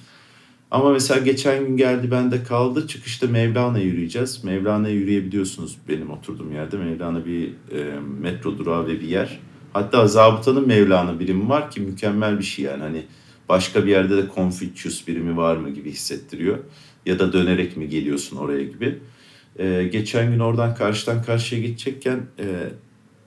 Ama 0.72 0.91
mesela 0.91 1.19
geçen 1.19 1.67
gün 1.67 1.77
geldi 1.77 2.12
bende 2.12 2.43
kaldı. 2.43 2.88
Çıkışta 2.88 3.27
Mevlana 3.27 3.79
yürüyeceğiz. 3.79 4.43
Mevlana 4.43 4.89
yürüyebiliyorsunuz 4.89 5.77
benim 5.89 6.10
oturduğum 6.10 6.51
yerde. 6.51 6.77
Mevlana 6.77 7.25
bir 7.25 7.48
e, 7.48 8.00
metro 8.22 8.57
durağı 8.57 8.88
ve 8.88 9.01
bir 9.01 9.07
yer. 9.07 9.39
Hatta 9.74 10.07
zabıtanın 10.07 10.67
Mevlana 10.67 11.19
birimi 11.19 11.50
var 11.50 11.72
ki 11.72 11.81
mükemmel 11.81 12.39
bir 12.39 12.43
şey 12.43 12.65
yani. 12.65 12.81
Hani 12.84 13.05
başka 13.50 13.86
bir 13.86 13.91
yerde 13.91 14.17
de 14.17 14.25
Confucius 14.36 15.07
birimi 15.07 15.38
var 15.38 15.57
mı 15.57 15.69
gibi 15.69 15.91
hissettiriyor. 15.91 16.57
Ya 17.06 17.20
da 17.20 17.34
dönerek 17.34 17.78
mi 17.78 17.90
geliyorsun 17.90 18.38
oraya 18.38 18.64
gibi. 18.64 19.00
E, 19.60 19.84
geçen 19.92 20.32
gün 20.32 20.40
oradan 20.40 20.76
karşıdan 20.76 21.24
karşıya 21.24 21.62
geçecekken 21.62 22.20
e, 22.40 22.46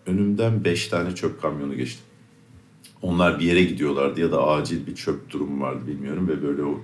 önümden 0.06 0.64
beş 0.64 0.88
tane 0.88 1.14
çöp 1.14 1.42
kamyonu 1.42 1.76
geçti. 1.76 2.00
Onlar 3.02 3.40
bir 3.40 3.44
yere 3.44 3.64
gidiyorlardı 3.64 4.20
ya 4.20 4.32
da 4.32 4.46
acil 4.46 4.86
bir 4.86 4.94
çöp 4.94 5.30
durumu 5.30 5.64
vardı 5.64 5.86
bilmiyorum 5.86 6.28
ve 6.28 6.42
böyle 6.42 6.62
o 6.62 6.80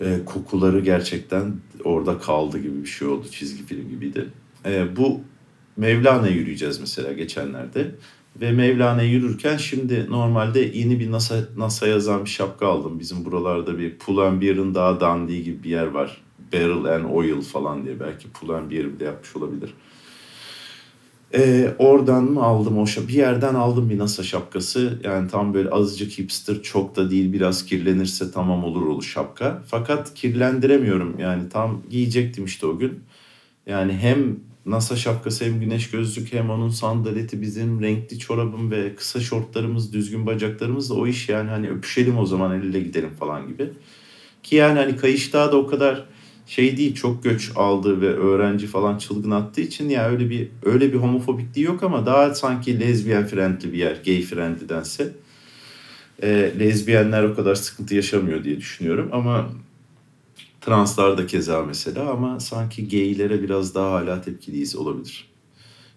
e, 0.00 0.24
kokuları 0.24 0.80
gerçekten 0.80 1.54
orada 1.84 2.18
kaldı 2.18 2.58
gibi 2.58 2.82
bir 2.82 2.88
şey 2.88 3.08
oldu. 3.08 3.26
Çizgi 3.30 3.66
film 3.66 3.88
gibiydi. 3.88 4.28
E, 4.66 4.96
bu 4.96 5.20
Mevlana'ya 5.76 6.32
yürüyeceğiz 6.32 6.80
mesela 6.80 7.12
geçenlerde. 7.12 7.94
Ve 8.40 8.52
Mevlana'ya 8.52 9.08
yürürken 9.08 9.56
şimdi 9.56 10.06
normalde 10.10 10.60
yeni 10.60 11.00
bir 11.00 11.10
NASA, 11.10 11.48
NASA 11.56 11.86
yazan 11.86 12.24
bir 12.24 12.30
şapka 12.30 12.66
aldım. 12.66 12.98
Bizim 12.98 13.24
buralarda 13.24 13.78
bir 13.78 13.98
Pull&Bear'ın 13.98 14.74
daha 14.74 15.00
dandiği 15.00 15.44
gibi 15.44 15.62
bir 15.62 15.70
yer 15.70 15.86
var. 15.86 16.22
Barrel 16.52 16.84
and 16.96 17.04
Oil 17.04 17.42
falan 17.42 17.84
diye 17.84 18.00
belki 18.00 18.28
Pull&Bear 18.30 19.00
de 19.00 19.04
yapmış 19.04 19.36
olabilir. 19.36 19.74
Ee, 21.34 21.74
oradan 21.78 22.24
mı 22.24 22.42
aldım 22.42 22.78
o 22.78 22.86
şap 22.86 23.08
Bir 23.08 23.12
yerden 23.12 23.54
aldım 23.54 23.90
bir 23.90 23.98
NASA 23.98 24.22
şapkası. 24.22 25.00
Yani 25.04 25.28
tam 25.30 25.54
böyle 25.54 25.70
azıcık 25.70 26.18
hipster 26.18 26.62
çok 26.62 26.96
da 26.96 27.10
değil 27.10 27.32
biraz 27.32 27.66
kirlenirse 27.66 28.30
tamam 28.30 28.64
olur 28.64 28.86
olur 28.86 29.02
şapka. 29.02 29.62
Fakat 29.66 30.14
kirlendiremiyorum 30.14 31.18
yani 31.18 31.48
tam 31.48 31.82
giyecektim 31.90 32.44
işte 32.44 32.66
o 32.66 32.78
gün. 32.78 33.00
Yani 33.66 33.92
hem 33.92 34.36
NASA 34.66 34.96
şapkası 34.96 35.44
hem 35.44 35.60
güneş 35.60 35.90
gözlük 35.90 36.32
hem 36.32 36.50
onun 36.50 36.68
sandaleti 36.68 37.42
bizim 37.42 37.82
renkli 37.82 38.18
çorabım 38.18 38.70
ve 38.70 38.94
kısa 38.94 39.20
şortlarımız 39.20 39.92
düzgün 39.92 40.26
bacaklarımız 40.26 40.90
da 40.90 40.94
o 40.94 41.06
iş 41.06 41.28
yani 41.28 41.50
hani 41.50 41.70
öpüşelim 41.70 42.18
o 42.18 42.26
zaman 42.26 42.60
el 42.60 42.64
ele 42.64 42.80
gidelim 42.80 43.10
falan 43.10 43.48
gibi. 43.48 43.70
Ki 44.42 44.56
yani 44.56 44.78
hani 44.78 44.96
Kayıştağ 44.96 45.52
da 45.52 45.56
o 45.56 45.66
kadar 45.66 46.04
şey 46.46 46.76
değil 46.76 46.94
çok 46.94 47.24
göç 47.24 47.52
aldı 47.56 48.00
ve 48.00 48.06
öğrenci 48.06 48.66
falan 48.66 48.98
çılgın 48.98 49.30
attığı 49.30 49.60
için 49.60 49.88
ya 49.88 50.08
öyle 50.08 50.30
bir 50.30 50.48
öyle 50.64 50.92
bir 50.92 50.98
homofobikliği 50.98 51.66
yok 51.66 51.82
ama 51.82 52.06
daha 52.06 52.34
sanki 52.34 52.80
lezbiyen 52.80 53.26
friendly 53.26 53.72
bir 53.72 53.78
yer 53.78 53.96
gay 54.06 54.22
friendly'dense 54.22 55.12
e, 56.22 56.52
lezbiyenler 56.60 57.22
o 57.22 57.34
kadar 57.34 57.54
sıkıntı 57.54 57.94
yaşamıyor 57.94 58.44
diye 58.44 58.56
düşünüyorum 58.56 59.08
ama 59.12 59.50
translar 60.62 61.18
da 61.18 61.26
keza 61.26 61.62
mesela 61.62 62.10
ama 62.10 62.40
sanki 62.40 62.88
gaylere 62.88 63.42
biraz 63.42 63.74
daha 63.74 63.92
hala 63.92 64.22
tepkiliyiz 64.22 64.76
olabilir. 64.76 65.32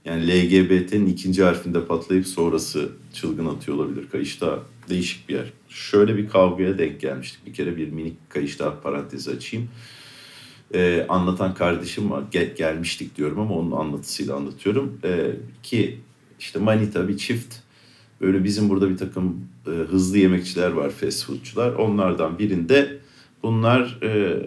Yani 0.05 0.27
LGBT'nin 0.27 1.07
ikinci 1.07 1.43
harfinde 1.43 1.85
patlayıp 1.85 2.27
sonrası 2.27 2.89
çılgın 3.13 3.45
atıyor 3.45 3.77
olabilir. 3.77 4.09
Kayışta 4.09 4.59
değişik 4.89 5.29
bir 5.29 5.33
yer. 5.33 5.53
Şöyle 5.69 6.17
bir 6.17 6.29
kavgaya 6.29 6.77
denk 6.77 7.01
gelmiştik. 7.01 7.45
Bir 7.45 7.53
kere 7.53 7.77
bir 7.77 7.91
minik 7.91 8.29
kayışta 8.29 8.81
parantezi 8.81 9.31
açayım 9.31 9.69
e, 10.73 11.05
anlatan 11.09 11.53
kardeşim 11.53 12.11
var. 12.11 12.23
Gel, 12.31 12.55
gelmiştik 12.55 13.17
diyorum 13.17 13.39
ama 13.39 13.55
onun 13.55 13.71
anlatısıyla 13.71 14.35
anlatıyorum. 14.35 14.99
E, 15.03 15.31
ki 15.63 15.99
işte 16.39 16.59
Manita 16.59 17.07
bir 17.07 17.17
çift 17.17 17.55
böyle 18.21 18.43
bizim 18.43 18.69
burada 18.69 18.89
bir 18.89 18.97
takım 18.97 19.47
e, 19.67 19.69
hızlı 19.69 20.17
yemekçiler 20.17 20.71
var, 20.71 20.89
fast 20.89 21.25
foodçular. 21.25 21.73
Onlardan 21.73 22.39
birinde 22.39 22.99
bunlar 23.45 23.99
e, 24.03 24.39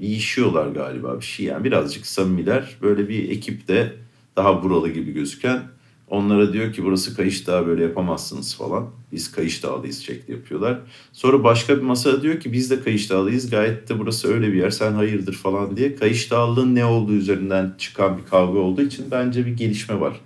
yiyişiyorlar 0.00 0.66
galiba 0.66 1.20
bir 1.20 1.24
şey 1.24 1.46
yani 1.46 1.64
birazcık 1.64 2.06
samimiler. 2.06 2.76
Böyle 2.82 3.08
bir 3.08 3.30
ekipte 3.30 3.92
daha 4.36 4.62
buralı 4.62 4.88
gibi 4.88 5.12
gözüken 5.12 5.62
Onlara 6.10 6.52
diyor 6.52 6.72
ki 6.72 6.84
burası 6.84 7.16
Kayış 7.16 7.46
Dağı 7.46 7.66
böyle 7.66 7.82
yapamazsınız 7.82 8.56
falan. 8.56 8.90
Biz 9.12 9.32
Kayış 9.32 9.62
Dağlıyız 9.62 9.98
şekli 10.00 10.32
yapıyorlar. 10.32 10.78
Sonra 11.12 11.44
başka 11.44 11.76
bir 11.76 11.82
masada 11.82 12.22
diyor 12.22 12.40
ki 12.40 12.52
biz 12.52 12.70
de 12.70 12.80
Kayış 12.82 13.10
Dağlıyız. 13.10 13.50
Gayet 13.50 13.88
de 13.88 13.98
burası 13.98 14.34
öyle 14.34 14.52
bir 14.52 14.58
yer 14.58 14.70
sen 14.70 14.92
hayırdır 14.92 15.32
falan 15.32 15.76
diye. 15.76 15.96
Kayış 15.96 16.30
Dağlılığın 16.30 16.74
ne 16.74 16.84
olduğu 16.84 17.12
üzerinden 17.12 17.74
çıkan 17.78 18.18
bir 18.18 18.24
kavga 18.24 18.58
olduğu 18.58 18.82
için 18.82 19.06
bence 19.10 19.46
bir 19.46 19.56
gelişme 19.56 20.00
var. 20.00 20.20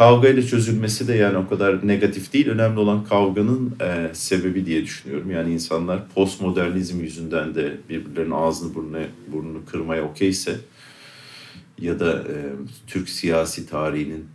Kavga 0.00 0.28
ile 0.28 0.46
çözülmesi 0.46 1.08
de 1.08 1.14
yani 1.14 1.36
o 1.38 1.48
kadar 1.48 1.88
negatif 1.88 2.32
değil. 2.32 2.48
Önemli 2.48 2.78
olan 2.78 3.04
kavganın 3.04 3.76
e, 3.80 4.10
sebebi 4.12 4.66
diye 4.66 4.82
düşünüyorum. 4.82 5.30
Yani 5.30 5.52
insanlar 5.52 6.08
postmodernizm 6.08 7.00
yüzünden 7.00 7.54
de 7.54 7.76
birbirlerinin 7.88 8.30
ağzını 8.30 8.74
burnunu, 8.74 9.02
burnunu 9.32 9.64
kırmaya 9.64 10.04
okeyse 10.04 10.56
ya 11.78 12.00
da 12.00 12.12
e, 12.12 12.34
Türk 12.86 13.08
siyasi 13.08 13.66
tarihinin 13.66 14.28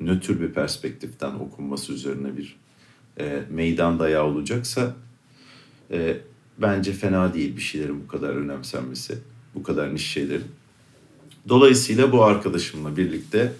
nötr 0.00 0.40
bir 0.40 0.48
perspektiften 0.48 1.34
okunması 1.34 1.92
üzerine 1.92 2.36
bir 2.36 2.56
e, 3.20 3.42
meydan 3.50 3.98
dayağı 3.98 4.24
olacaksa 4.24 4.94
e, 5.90 6.16
bence 6.58 6.92
fena 6.92 7.34
değil 7.34 7.56
bir 7.56 7.62
şeylerin 7.62 8.02
bu 8.04 8.08
kadar 8.08 8.28
önemsenmesi, 8.28 9.18
bu 9.54 9.62
kadar 9.62 9.94
niş 9.94 10.06
şeylerin. 10.06 10.50
Dolayısıyla 11.48 12.12
bu 12.12 12.24
arkadaşımla 12.24 12.96
birlikte 12.96 13.52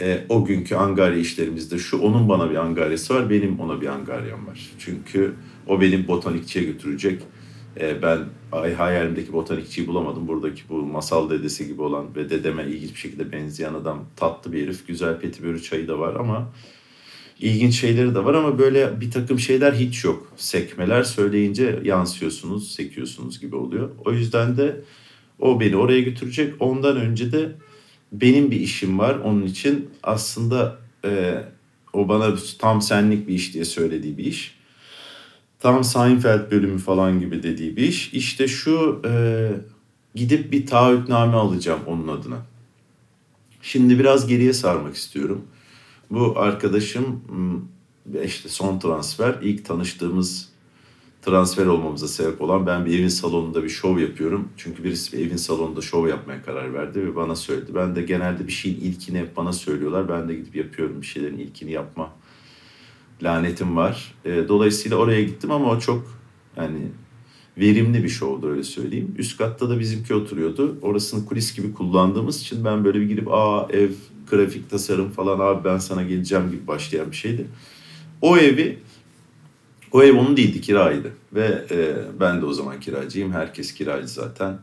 e, 0.00 0.24
o 0.28 0.44
günkü 0.44 0.74
angarya 0.74 1.18
işlerimizde 1.18 1.78
şu 1.78 1.98
onun 1.98 2.28
bana 2.28 2.50
bir 2.50 2.56
angaryası 2.56 3.14
var, 3.14 3.30
benim 3.30 3.60
ona 3.60 3.80
bir 3.80 3.86
angaryam 3.86 4.46
var. 4.46 4.70
Çünkü 4.78 5.34
o 5.66 5.80
benim 5.80 6.08
botanikçiye 6.08 6.64
götürecek 6.64 7.22
e, 7.80 8.02
ben 8.02 8.18
ay 8.52 8.74
hayalimdeki 8.74 9.32
botanikçiyi 9.32 9.86
bulamadım. 9.86 10.28
Buradaki 10.28 10.62
bu 10.68 10.74
masal 10.74 11.30
dedesi 11.30 11.66
gibi 11.66 11.82
olan 11.82 12.16
ve 12.16 12.30
dedeme 12.30 12.64
ilginç 12.64 12.90
bir 12.90 12.98
şekilde 12.98 13.32
benzeyen 13.32 13.74
adam 13.74 14.04
tatlı 14.16 14.52
bir 14.52 14.62
herif. 14.62 14.86
Güzel 14.86 15.20
petibörü 15.20 15.62
çayı 15.62 15.88
da 15.88 15.98
var 15.98 16.14
ama 16.14 16.52
ilginç 17.40 17.80
şeyleri 17.80 18.14
de 18.14 18.24
var 18.24 18.34
ama 18.34 18.58
böyle 18.58 19.00
bir 19.00 19.10
takım 19.10 19.38
şeyler 19.38 19.72
hiç 19.72 20.04
yok. 20.04 20.32
Sekmeler 20.36 21.02
söyleyince 21.02 21.80
yansıyorsunuz, 21.84 22.72
sekiyorsunuz 22.72 23.40
gibi 23.40 23.56
oluyor. 23.56 23.90
O 24.04 24.12
yüzden 24.12 24.56
de 24.56 24.80
o 25.38 25.60
beni 25.60 25.76
oraya 25.76 26.00
götürecek. 26.00 26.54
Ondan 26.60 26.96
önce 26.96 27.32
de 27.32 27.52
benim 28.12 28.50
bir 28.50 28.60
işim 28.60 28.98
var 28.98 29.14
onun 29.14 29.42
için. 29.42 29.90
Aslında 30.02 30.78
e, 31.04 31.42
o 31.92 32.08
bana 32.08 32.34
tam 32.58 32.82
senlik 32.82 33.28
bir 33.28 33.34
iş 33.34 33.54
diye 33.54 33.64
söylediği 33.64 34.18
bir 34.18 34.24
iş. 34.24 34.58
Tam 35.60 35.84
Seinfeld 35.84 36.50
bölümü 36.50 36.78
falan 36.78 37.20
gibi 37.20 37.42
dediği 37.42 37.76
bir 37.76 37.82
iş. 37.82 38.14
İşte 38.14 38.48
şu 38.48 39.02
e, 39.04 39.50
gidip 40.14 40.52
bir 40.52 40.66
taahhütname 40.66 41.36
alacağım 41.36 41.80
onun 41.86 42.08
adına. 42.08 42.46
Şimdi 43.62 43.98
biraz 43.98 44.26
geriye 44.26 44.52
sarmak 44.52 44.94
istiyorum. 44.94 45.44
Bu 46.10 46.38
arkadaşım 46.38 47.20
işte 48.24 48.48
son 48.48 48.78
transfer 48.78 49.34
ilk 49.42 49.64
tanıştığımız 49.64 50.48
transfer 51.22 51.66
olmamıza 51.66 52.08
sebep 52.08 52.40
olan 52.40 52.66
ben 52.66 52.86
bir 52.86 52.98
evin 52.98 53.08
salonunda 53.08 53.64
bir 53.64 53.68
şov 53.68 53.98
yapıyorum. 53.98 54.48
Çünkü 54.56 54.84
birisi 54.84 55.18
bir 55.18 55.26
evin 55.26 55.36
salonunda 55.36 55.80
şov 55.80 56.08
yapmaya 56.08 56.42
karar 56.42 56.74
verdi 56.74 57.06
ve 57.06 57.16
bana 57.16 57.36
söyledi. 57.36 57.74
Ben 57.74 57.96
de 57.96 58.02
genelde 58.02 58.46
bir 58.46 58.52
şeyin 58.52 58.80
ilkini 58.80 59.18
hep 59.18 59.36
bana 59.36 59.52
söylüyorlar. 59.52 60.08
Ben 60.08 60.28
de 60.28 60.34
gidip 60.34 60.56
yapıyorum 60.56 61.00
bir 61.00 61.06
şeylerin 61.06 61.38
ilkini 61.38 61.72
yapma 61.72 62.10
lanetim 63.22 63.76
var. 63.76 64.14
E, 64.24 64.48
dolayısıyla 64.48 64.96
oraya 64.96 65.22
gittim 65.22 65.50
ama 65.50 65.70
o 65.70 65.78
çok 65.78 66.20
yani 66.56 66.78
verimli 67.58 68.04
bir 68.04 68.08
şovdu 68.08 68.50
öyle 68.50 68.62
söyleyeyim. 68.62 69.14
Üst 69.18 69.38
katta 69.38 69.70
da 69.70 69.80
bizimki 69.80 70.14
oturuyordu. 70.14 70.78
Orasını 70.82 71.26
kulis 71.26 71.56
gibi 71.56 71.72
kullandığımız 71.72 72.40
için 72.40 72.64
ben 72.64 72.84
böyle 72.84 73.00
bir 73.00 73.06
girip 73.06 73.28
aa 73.32 73.68
ev, 73.70 73.90
grafik 74.30 74.70
tasarım 74.70 75.10
falan 75.10 75.40
abi 75.40 75.64
ben 75.64 75.78
sana 75.78 76.02
geleceğim 76.02 76.50
gibi 76.50 76.66
başlayan 76.66 77.10
bir 77.10 77.16
şeydi. 77.16 77.46
O 78.20 78.36
evi 78.36 78.78
o 79.92 80.02
ev 80.02 80.18
onun 80.18 80.36
değildi 80.36 80.60
kiraydı 80.60 81.12
ve 81.32 81.64
e, 81.70 81.94
ben 82.20 82.40
de 82.40 82.46
o 82.46 82.52
zaman 82.52 82.80
kiracıyım. 82.80 83.32
Herkes 83.32 83.74
kiracı 83.74 84.08
zaten. 84.08 84.58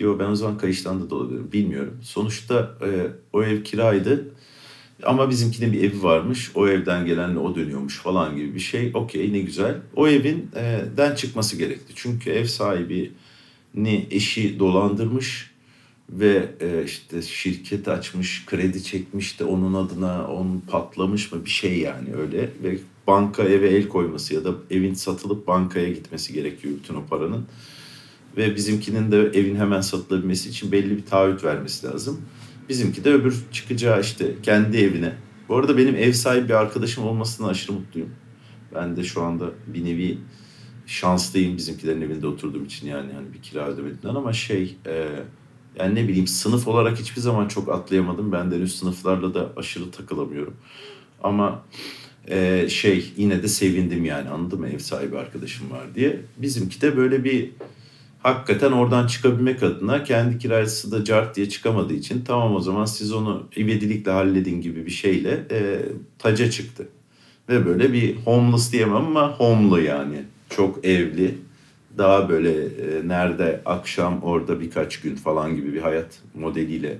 Yo 0.00 0.18
ben 0.18 0.24
o 0.24 0.36
zaman 0.36 0.58
kayıştan 0.58 1.10
da 1.10 1.14
olabilirim 1.14 1.52
bilmiyorum. 1.52 1.98
Sonuçta 2.02 2.74
e, 2.82 2.88
o 3.32 3.42
ev 3.42 3.62
kiraydı 3.62 4.28
ama 5.02 5.30
bizimkinin 5.30 5.72
bir 5.72 5.84
evi 5.84 6.02
varmış. 6.02 6.50
O 6.54 6.68
evden 6.68 7.06
gelenle 7.06 7.38
o 7.38 7.54
dönüyormuş 7.54 7.98
falan 7.98 8.36
gibi 8.36 8.54
bir 8.54 8.60
şey. 8.60 8.90
Okey 8.94 9.32
ne 9.32 9.38
güzel. 9.38 9.76
O 9.96 10.08
evin 10.08 10.50
e, 10.56 10.80
den 10.96 11.14
çıkması 11.14 11.56
gerekti. 11.56 11.92
Çünkü 11.96 12.30
ev 12.30 12.44
sahibi 12.44 13.12
ni 13.74 14.06
eşi 14.10 14.58
dolandırmış 14.58 15.47
ve 16.10 16.48
e, 16.60 16.84
işte 16.84 17.22
şirket 17.22 17.88
açmış, 17.88 18.46
kredi 18.46 18.82
çekmiş 18.82 19.40
de 19.40 19.44
onun 19.44 19.74
adına 19.74 20.28
onun 20.28 20.60
patlamış 20.60 21.32
mı 21.32 21.44
bir 21.44 21.50
şey 21.50 21.78
yani 21.78 22.14
öyle 22.14 22.50
ve 22.62 22.78
banka 23.06 23.42
eve 23.42 23.68
el 23.68 23.88
koyması 23.88 24.34
ya 24.34 24.44
da 24.44 24.54
evin 24.70 24.94
satılıp 24.94 25.46
bankaya 25.46 25.88
gitmesi 25.88 26.32
gerekiyor 26.32 26.74
bütün 26.78 26.94
o 26.94 27.06
paranın. 27.06 27.46
Ve 28.36 28.56
bizimkinin 28.56 29.12
de 29.12 29.18
evin 29.18 29.56
hemen 29.56 29.80
satılabilmesi 29.80 30.48
için 30.48 30.72
belli 30.72 30.96
bir 30.96 31.06
taahhüt 31.06 31.44
vermesi 31.44 31.86
lazım. 31.86 32.20
Bizimki 32.68 33.04
de 33.04 33.12
öbür 33.12 33.36
çıkacağı 33.52 34.00
işte 34.00 34.34
kendi 34.42 34.76
evine. 34.76 35.12
Bu 35.48 35.56
arada 35.56 35.78
benim 35.78 35.96
ev 35.96 36.12
sahibi 36.12 36.48
bir 36.48 36.54
arkadaşım 36.54 37.04
olmasına 37.04 37.48
aşırı 37.48 37.72
mutluyum. 37.72 38.10
Ben 38.74 38.96
de 38.96 39.04
şu 39.04 39.22
anda 39.22 39.50
bir 39.66 39.84
nevi 39.84 40.18
şanslıyım 40.86 41.56
bizimkilerin 41.56 42.02
evinde 42.02 42.26
oturduğum 42.26 42.64
için 42.64 42.86
yani 42.86 43.12
hani 43.12 43.32
bir 43.34 43.42
kira 43.42 43.68
ödemediğinden 43.68 44.14
ama 44.14 44.32
şey 44.32 44.76
e, 44.86 45.08
yani 45.78 45.94
ne 45.94 46.08
bileyim 46.08 46.26
sınıf 46.26 46.68
olarak 46.68 46.98
hiçbir 46.98 47.20
zaman 47.20 47.48
çok 47.48 47.68
atlayamadım. 47.68 48.32
Ben 48.32 48.50
de 48.50 48.56
henüz 48.56 48.78
sınıflarla 48.78 49.34
da 49.34 49.52
aşırı 49.56 49.90
takılamıyorum. 49.90 50.54
Ama 51.22 51.62
e, 52.28 52.68
şey 52.68 53.12
yine 53.16 53.42
de 53.42 53.48
sevindim 53.48 54.04
yani 54.04 54.28
anladın 54.28 54.60
mı 54.60 54.68
ev 54.68 54.78
sahibi 54.78 55.18
arkadaşım 55.18 55.70
var 55.70 55.94
diye. 55.94 56.20
Bizimki 56.36 56.80
de 56.80 56.96
böyle 56.96 57.24
bir 57.24 57.50
hakikaten 58.22 58.72
oradan 58.72 59.06
çıkabilmek 59.06 59.62
adına 59.62 60.04
kendi 60.04 60.38
kiracısı 60.38 60.92
da 60.92 61.04
cart 61.04 61.36
diye 61.36 61.48
çıkamadığı 61.48 61.94
için 61.94 62.24
tamam 62.26 62.54
o 62.54 62.60
zaman 62.60 62.84
siz 62.84 63.12
onu 63.12 63.46
ivedilikle 63.56 64.10
halledin 64.10 64.60
gibi 64.60 64.86
bir 64.86 64.90
şeyle 64.90 65.46
e, 65.50 65.82
taca 66.18 66.50
çıktı. 66.50 66.88
Ve 67.48 67.66
böyle 67.66 67.92
bir 67.92 68.16
homeless 68.16 68.72
diyemem 68.72 68.96
ama 68.96 69.32
homely 69.38 69.84
yani. 69.84 70.22
Çok 70.50 70.84
evli. 70.84 71.34
Daha 71.98 72.28
böyle 72.28 72.64
e, 72.64 73.08
nerede 73.08 73.60
akşam 73.64 74.22
orada 74.22 74.60
birkaç 74.60 75.00
gün 75.00 75.14
falan 75.14 75.56
gibi 75.56 75.72
bir 75.72 75.80
hayat 75.80 76.18
modeliyle 76.34 76.98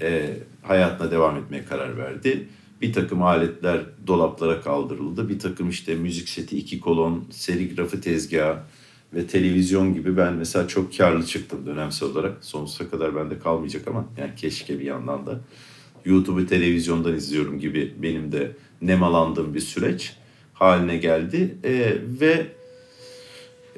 e, 0.00 0.36
hayatına 0.62 1.10
devam 1.10 1.36
etmeye 1.36 1.64
karar 1.64 1.96
verdi. 1.96 2.48
Bir 2.82 2.92
takım 2.92 3.22
aletler 3.22 3.80
dolaplara 4.06 4.60
kaldırıldı. 4.60 5.28
Bir 5.28 5.38
takım 5.38 5.68
işte 5.68 5.94
müzik 5.94 6.28
seti, 6.28 6.58
iki 6.58 6.80
kolon, 6.80 7.24
serigrafı 7.30 8.00
tezgahı, 8.00 8.58
ve 9.14 9.26
televizyon 9.26 9.94
gibi 9.94 10.16
ben 10.16 10.34
mesela 10.34 10.68
çok 10.68 10.96
karlı 10.96 11.26
çıktım 11.26 11.66
dönemsel 11.66 12.08
olarak. 12.08 12.44
Sonsuza 12.44 12.90
kadar 12.90 13.16
bende 13.16 13.38
kalmayacak 13.38 13.88
ama 13.88 14.04
yani 14.18 14.30
keşke 14.36 14.78
bir 14.78 14.84
yandan 14.84 15.26
da 15.26 15.40
YouTube'u 16.04 16.46
televizyondan 16.46 17.14
izliyorum 17.14 17.58
gibi 17.58 17.94
benim 18.02 18.32
de 18.32 18.52
nemalandığım 18.82 19.54
bir 19.54 19.60
süreç 19.60 20.16
haline 20.54 20.96
geldi. 20.96 21.58
E, 21.64 21.96
ve 22.20 22.46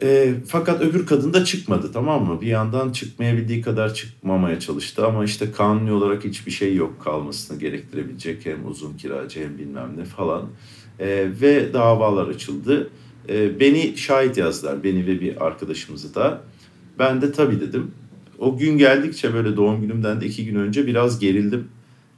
e, 0.02 0.34
fakat 0.46 0.80
öbür 0.80 1.06
kadın 1.06 1.32
da 1.34 1.44
çıkmadı 1.44 1.90
tamam 1.92 2.26
mı? 2.26 2.40
Bir 2.40 2.46
yandan 2.46 2.92
çıkmayabildiği 2.92 3.62
kadar 3.62 3.94
çıkmamaya 3.94 4.60
çalıştı 4.60 5.06
ama 5.06 5.24
işte 5.24 5.52
kanuni 5.52 5.92
olarak 5.92 6.24
hiçbir 6.24 6.50
şey 6.50 6.74
yok 6.74 7.00
kalmasını 7.04 7.58
gerektirebilecek 7.58 8.46
hem 8.46 8.68
uzun 8.68 8.96
kiracı 8.96 9.40
hem 9.40 9.58
bilmem 9.58 9.92
ne 9.96 10.04
falan. 10.04 10.48
E, 10.98 11.28
ve 11.40 11.72
davalar 11.72 12.28
açıldı. 12.28 12.90
E, 13.28 13.60
beni 13.60 13.96
şahit 13.96 14.36
yazdılar, 14.36 14.84
beni 14.84 15.06
ve 15.06 15.20
bir 15.20 15.46
arkadaşımızı 15.46 16.14
da. 16.14 16.40
Ben 16.98 17.22
de 17.22 17.32
tabii 17.32 17.60
dedim. 17.60 17.90
O 18.38 18.58
gün 18.58 18.78
geldikçe 18.78 19.34
böyle 19.34 19.56
doğum 19.56 19.80
günümden 19.80 20.20
de 20.20 20.26
iki 20.26 20.44
gün 20.44 20.54
önce 20.54 20.86
biraz 20.86 21.18
gerildim. 21.18 21.68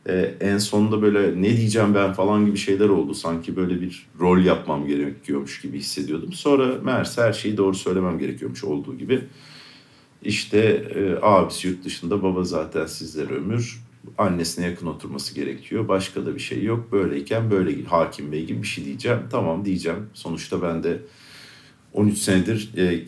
E, 0.09 0.35
en 0.41 0.59
sonunda 0.59 1.03
böyle 1.03 1.43
ne 1.43 1.57
diyeceğim 1.57 1.95
ben 1.95 2.13
falan 2.13 2.47
gibi 2.47 2.57
şeyler 2.57 2.89
oldu. 2.89 3.15
Sanki 3.15 3.57
böyle 3.57 3.81
bir 3.81 4.07
rol 4.21 4.39
yapmam 4.39 4.87
gerekiyormuş 4.87 5.61
gibi 5.61 5.79
hissediyordum. 5.79 6.33
Sonra 6.33 6.75
meğerse 6.85 7.23
her 7.23 7.33
şeyi 7.33 7.57
doğru 7.57 7.75
söylemem 7.75 8.19
gerekiyormuş 8.19 8.65
olduğu 8.65 8.99
gibi. 8.99 9.25
İşte 10.23 10.59
e, 10.95 11.19
abisi 11.23 11.69
yurt 11.69 11.85
dışında, 11.85 12.23
baba 12.23 12.45
zaten 12.45 12.87
sizlere 12.87 13.35
ömür 13.35 13.81
annesine 14.19 14.67
yakın 14.67 14.87
oturması 14.87 15.35
gerekiyor. 15.35 15.89
Başka 15.89 16.27
da 16.27 16.35
bir 16.35 16.41
şey 16.41 16.63
yok. 16.63 16.93
Böyleyken 16.93 17.51
böyle 17.51 17.85
hakim 17.85 18.33
bey 18.33 18.47
gibi 18.47 18.63
bir 18.63 18.67
şey 18.67 18.85
diyeceğim. 18.85 19.19
Tamam 19.31 19.65
diyeceğim. 19.65 20.07
Sonuçta 20.15 20.63
ben 20.63 20.83
de 20.83 20.99
13 21.93 22.19
senedir 22.19 22.71
e, 22.77 23.05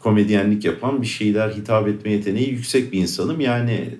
komedyenlik 0.00 0.64
yapan 0.64 1.02
bir 1.02 1.06
şeyler 1.06 1.50
hitap 1.50 1.88
etme 1.88 2.12
yeteneği 2.12 2.50
yüksek 2.50 2.92
bir 2.92 2.98
insanım. 2.98 3.40
Yani 3.40 3.98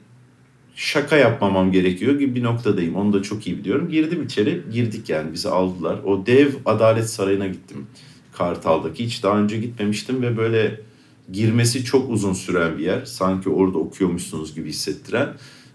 şaka 0.74 1.16
yapmamam 1.16 1.72
gerekiyor 1.72 2.18
gibi 2.18 2.34
bir 2.34 2.42
noktadayım. 2.42 2.96
Onu 2.96 3.12
da 3.12 3.22
çok 3.22 3.46
iyi 3.46 3.58
biliyorum. 3.58 3.88
Girdim 3.88 4.22
içeri. 4.22 4.62
Girdik 4.72 5.08
yani 5.08 5.32
bizi 5.32 5.48
aldılar. 5.48 5.98
O 6.04 6.26
dev 6.26 6.48
Adalet 6.64 7.10
Sarayı'na 7.10 7.46
gittim. 7.46 7.86
Kartal'daki. 8.32 9.04
Hiç 9.04 9.22
daha 9.22 9.38
önce 9.38 9.58
gitmemiştim 9.58 10.22
ve 10.22 10.36
böyle 10.36 10.80
girmesi 11.32 11.84
çok 11.84 12.10
uzun 12.10 12.32
süren 12.32 12.78
bir 12.78 12.84
yer. 12.84 13.04
Sanki 13.04 13.48
orada 13.48 13.78
okuyormuşsunuz 13.78 14.54
gibi 14.54 14.68
hissettiren 14.68 15.28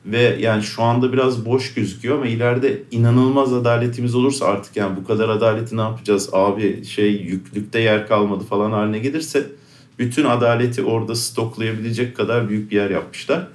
ve 0.06 0.38
yani 0.40 0.64
şu 0.64 0.84
anda 0.84 1.14
biraz 1.14 1.46
boş 1.46 1.74
gözüküyor 1.74 2.16
ama 2.16 2.28
ileride 2.28 2.84
inanılmaz 2.92 3.54
adaletimiz 3.54 4.16
olursa 4.16 4.46
artık 4.46 4.76
yani 4.76 4.98
bu 4.98 5.08
kadar 5.08 5.30
adaleti 5.30 5.78
ne 5.78 5.82
yapacağız 5.82 6.30
abi 6.34 6.86
şey 6.86 7.12
yüklükte 7.12 7.80
yer 7.80 8.08
kalmadı 8.08 8.44
falan 8.44 8.72
haline 8.72 9.00
gelirse 9.00 9.48
bütün 10.00 10.26
adaleti 10.26 10.84
orada 10.84 11.16
stoklayabilecek 11.16 12.18
kadar 12.18 12.50
büyük 12.50 12.72
bir 12.72 12.76
yer 12.76 12.90
yapmışlar. 12.90 13.48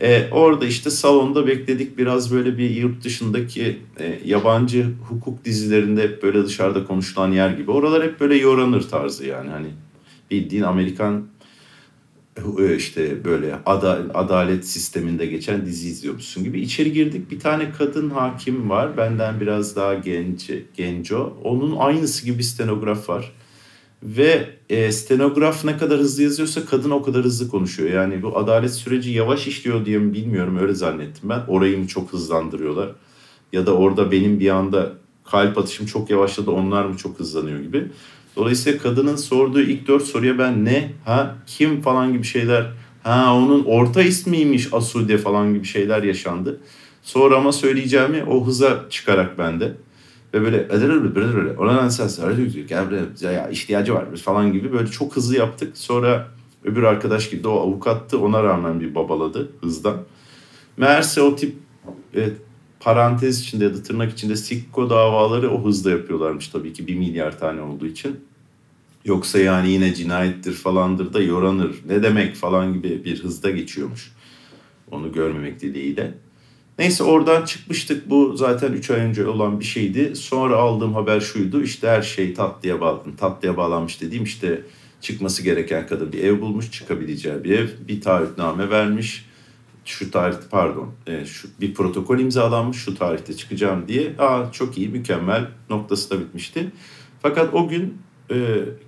Ee, 0.00 0.28
orada 0.30 0.66
işte 0.66 0.90
salonda 0.90 1.46
bekledik 1.46 1.98
biraz 1.98 2.32
böyle 2.34 2.58
bir 2.58 2.70
yurt 2.70 3.04
dışındaki 3.04 3.78
e, 3.98 4.20
yabancı 4.24 4.86
hukuk 5.08 5.44
dizilerinde 5.44 6.02
hep 6.02 6.22
böyle 6.22 6.44
dışarıda 6.44 6.84
konuşulan 6.84 7.32
yer 7.32 7.50
gibi. 7.50 7.70
Oralar 7.70 8.02
hep 8.02 8.20
böyle 8.20 8.36
yoranır 8.36 8.88
tarzı 8.88 9.26
yani 9.26 9.50
hani 9.50 9.68
bildiğin 10.30 10.62
Amerikan 10.62 11.26
e, 12.58 12.76
işte 12.76 13.24
böyle 13.24 13.58
ada, 13.66 14.02
adalet 14.14 14.66
sisteminde 14.66 15.26
geçen 15.26 15.66
dizi 15.66 15.88
izliyormuşsun 15.88 16.44
gibi. 16.44 16.60
içeri 16.60 16.92
girdik 16.92 17.30
bir 17.30 17.40
tane 17.40 17.72
kadın 17.78 18.10
hakim 18.10 18.70
var 18.70 18.96
benden 18.96 19.40
biraz 19.40 19.76
daha 19.76 19.94
genç 19.94 20.50
genco. 20.76 21.36
Onun 21.44 21.76
aynısı 21.76 22.24
gibi 22.24 22.38
bir 22.38 22.42
stenograf 22.42 23.08
var. 23.08 23.32
Ve 24.04 24.48
e, 24.70 24.92
stenograf 24.92 25.64
ne 25.64 25.76
kadar 25.76 25.98
hızlı 25.98 26.22
yazıyorsa 26.22 26.64
kadın 26.64 26.90
o 26.90 27.02
kadar 27.02 27.24
hızlı 27.24 27.48
konuşuyor. 27.48 27.90
Yani 27.90 28.22
bu 28.22 28.38
adalet 28.38 28.70
süreci 28.70 29.10
yavaş 29.10 29.46
işliyor 29.46 29.86
diye 29.86 29.98
mi 29.98 30.14
bilmiyorum 30.14 30.58
öyle 30.60 30.74
zannettim 30.74 31.28
ben. 31.28 31.42
Orayı 31.48 31.78
mı 31.78 31.86
çok 31.86 32.12
hızlandırıyorlar? 32.12 32.90
Ya 33.52 33.66
da 33.66 33.74
orada 33.74 34.10
benim 34.10 34.40
bir 34.40 34.50
anda 34.50 34.92
kalp 35.24 35.58
atışım 35.58 35.86
çok 35.86 36.10
yavaşladı 36.10 36.50
onlar 36.50 36.84
mı 36.84 36.96
çok 36.96 37.18
hızlanıyor 37.18 37.60
gibi. 37.60 37.86
Dolayısıyla 38.36 38.78
kadının 38.78 39.16
sorduğu 39.16 39.60
ilk 39.60 39.88
dört 39.88 40.02
soruya 40.02 40.38
ben 40.38 40.64
ne, 40.64 40.92
ha, 41.04 41.36
kim 41.46 41.82
falan 41.82 42.12
gibi 42.12 42.24
şeyler, 42.24 42.70
ha 43.02 43.34
onun 43.34 43.64
orta 43.64 44.02
ismiymiş 44.02 44.68
Asude 44.72 45.18
falan 45.18 45.54
gibi 45.54 45.64
şeyler 45.64 46.02
yaşandı. 46.02 46.60
Sonra 47.02 47.36
ama 47.36 47.52
söyleyeceğimi 47.52 48.24
o 48.24 48.46
hıza 48.46 48.84
çıkarak 48.90 49.38
bende. 49.38 49.72
Ve 50.34 50.42
böyle 50.42 51.56
oradan 51.58 51.88
ses 51.88 52.18
ya 53.22 53.48
ihtiyacı 53.48 53.94
var 53.94 54.16
falan 54.16 54.52
gibi 54.52 54.72
böyle 54.72 54.90
çok 54.90 55.16
hızlı 55.16 55.36
yaptık. 55.36 55.78
Sonra 55.78 56.28
öbür 56.64 56.82
arkadaş 56.82 57.30
gibi 57.30 57.48
o 57.48 57.60
avukattı 57.60 58.20
ona 58.20 58.42
rağmen 58.42 58.80
bir 58.80 58.94
babaladı 58.94 59.52
hızdan. 59.60 59.96
Meğerse 60.76 61.22
o 61.22 61.36
tip 61.36 61.56
evet, 62.14 62.36
parantez 62.80 63.40
içinde 63.40 63.64
ya 63.64 63.74
da 63.74 63.82
tırnak 63.82 64.12
içinde 64.12 64.36
sikko 64.36 64.90
davaları 64.90 65.50
o 65.50 65.64
hızda 65.64 65.90
yapıyorlarmış 65.90 66.48
tabii 66.48 66.72
ki 66.72 66.86
bir 66.86 66.96
milyar 66.96 67.38
tane 67.38 67.60
olduğu 67.60 67.86
için. 67.86 68.20
Yoksa 69.04 69.38
yani 69.38 69.70
yine 69.70 69.94
cinayettir 69.94 70.52
falandır 70.52 71.12
da 71.12 71.22
yoranır 71.22 71.74
ne 71.88 72.02
demek 72.02 72.34
falan 72.34 72.74
gibi 72.74 73.04
bir 73.04 73.22
hızda 73.24 73.50
geçiyormuş. 73.50 74.12
Onu 74.90 75.12
görmemek 75.12 75.60
dileğiyle. 75.60 76.14
Neyse 76.78 77.04
oradan 77.04 77.44
çıkmıştık. 77.44 78.10
Bu 78.10 78.36
zaten 78.36 78.72
3 78.72 78.90
ay 78.90 79.00
önce 79.00 79.26
olan 79.26 79.60
bir 79.60 79.64
şeydi. 79.64 80.16
Sonra 80.16 80.56
aldığım 80.56 80.94
haber 80.94 81.20
şuydu. 81.20 81.62
İşte 81.62 81.88
her 81.88 82.02
şey 82.02 82.34
tatlıya 82.34 82.80
bağlandı. 82.80 83.16
Tatlıya 83.16 83.56
bağlanmış 83.56 84.00
dediğim 84.00 84.24
işte 84.24 84.62
çıkması 85.00 85.42
gereken 85.42 85.86
kadın 85.86 86.12
bir 86.12 86.24
ev 86.24 86.40
bulmuş. 86.40 86.70
Çıkabileceği 86.70 87.44
bir 87.44 87.58
ev. 87.58 87.68
Bir 87.88 88.00
taahhütname 88.00 88.70
vermiş. 88.70 89.26
Şu 89.84 90.10
tarih 90.10 90.36
pardon 90.50 90.92
e, 91.06 91.24
şu, 91.24 91.48
bir 91.60 91.74
protokol 91.74 92.18
imzalanmış 92.18 92.76
şu 92.76 92.94
tarihte 92.94 93.36
çıkacağım 93.36 93.88
diye. 93.88 94.12
Aa 94.18 94.52
çok 94.52 94.78
iyi 94.78 94.88
mükemmel 94.88 95.48
noktası 95.70 96.10
da 96.10 96.20
bitmişti. 96.20 96.72
Fakat 97.22 97.54
o 97.54 97.68
gün 97.68 97.98
e, 98.30 98.36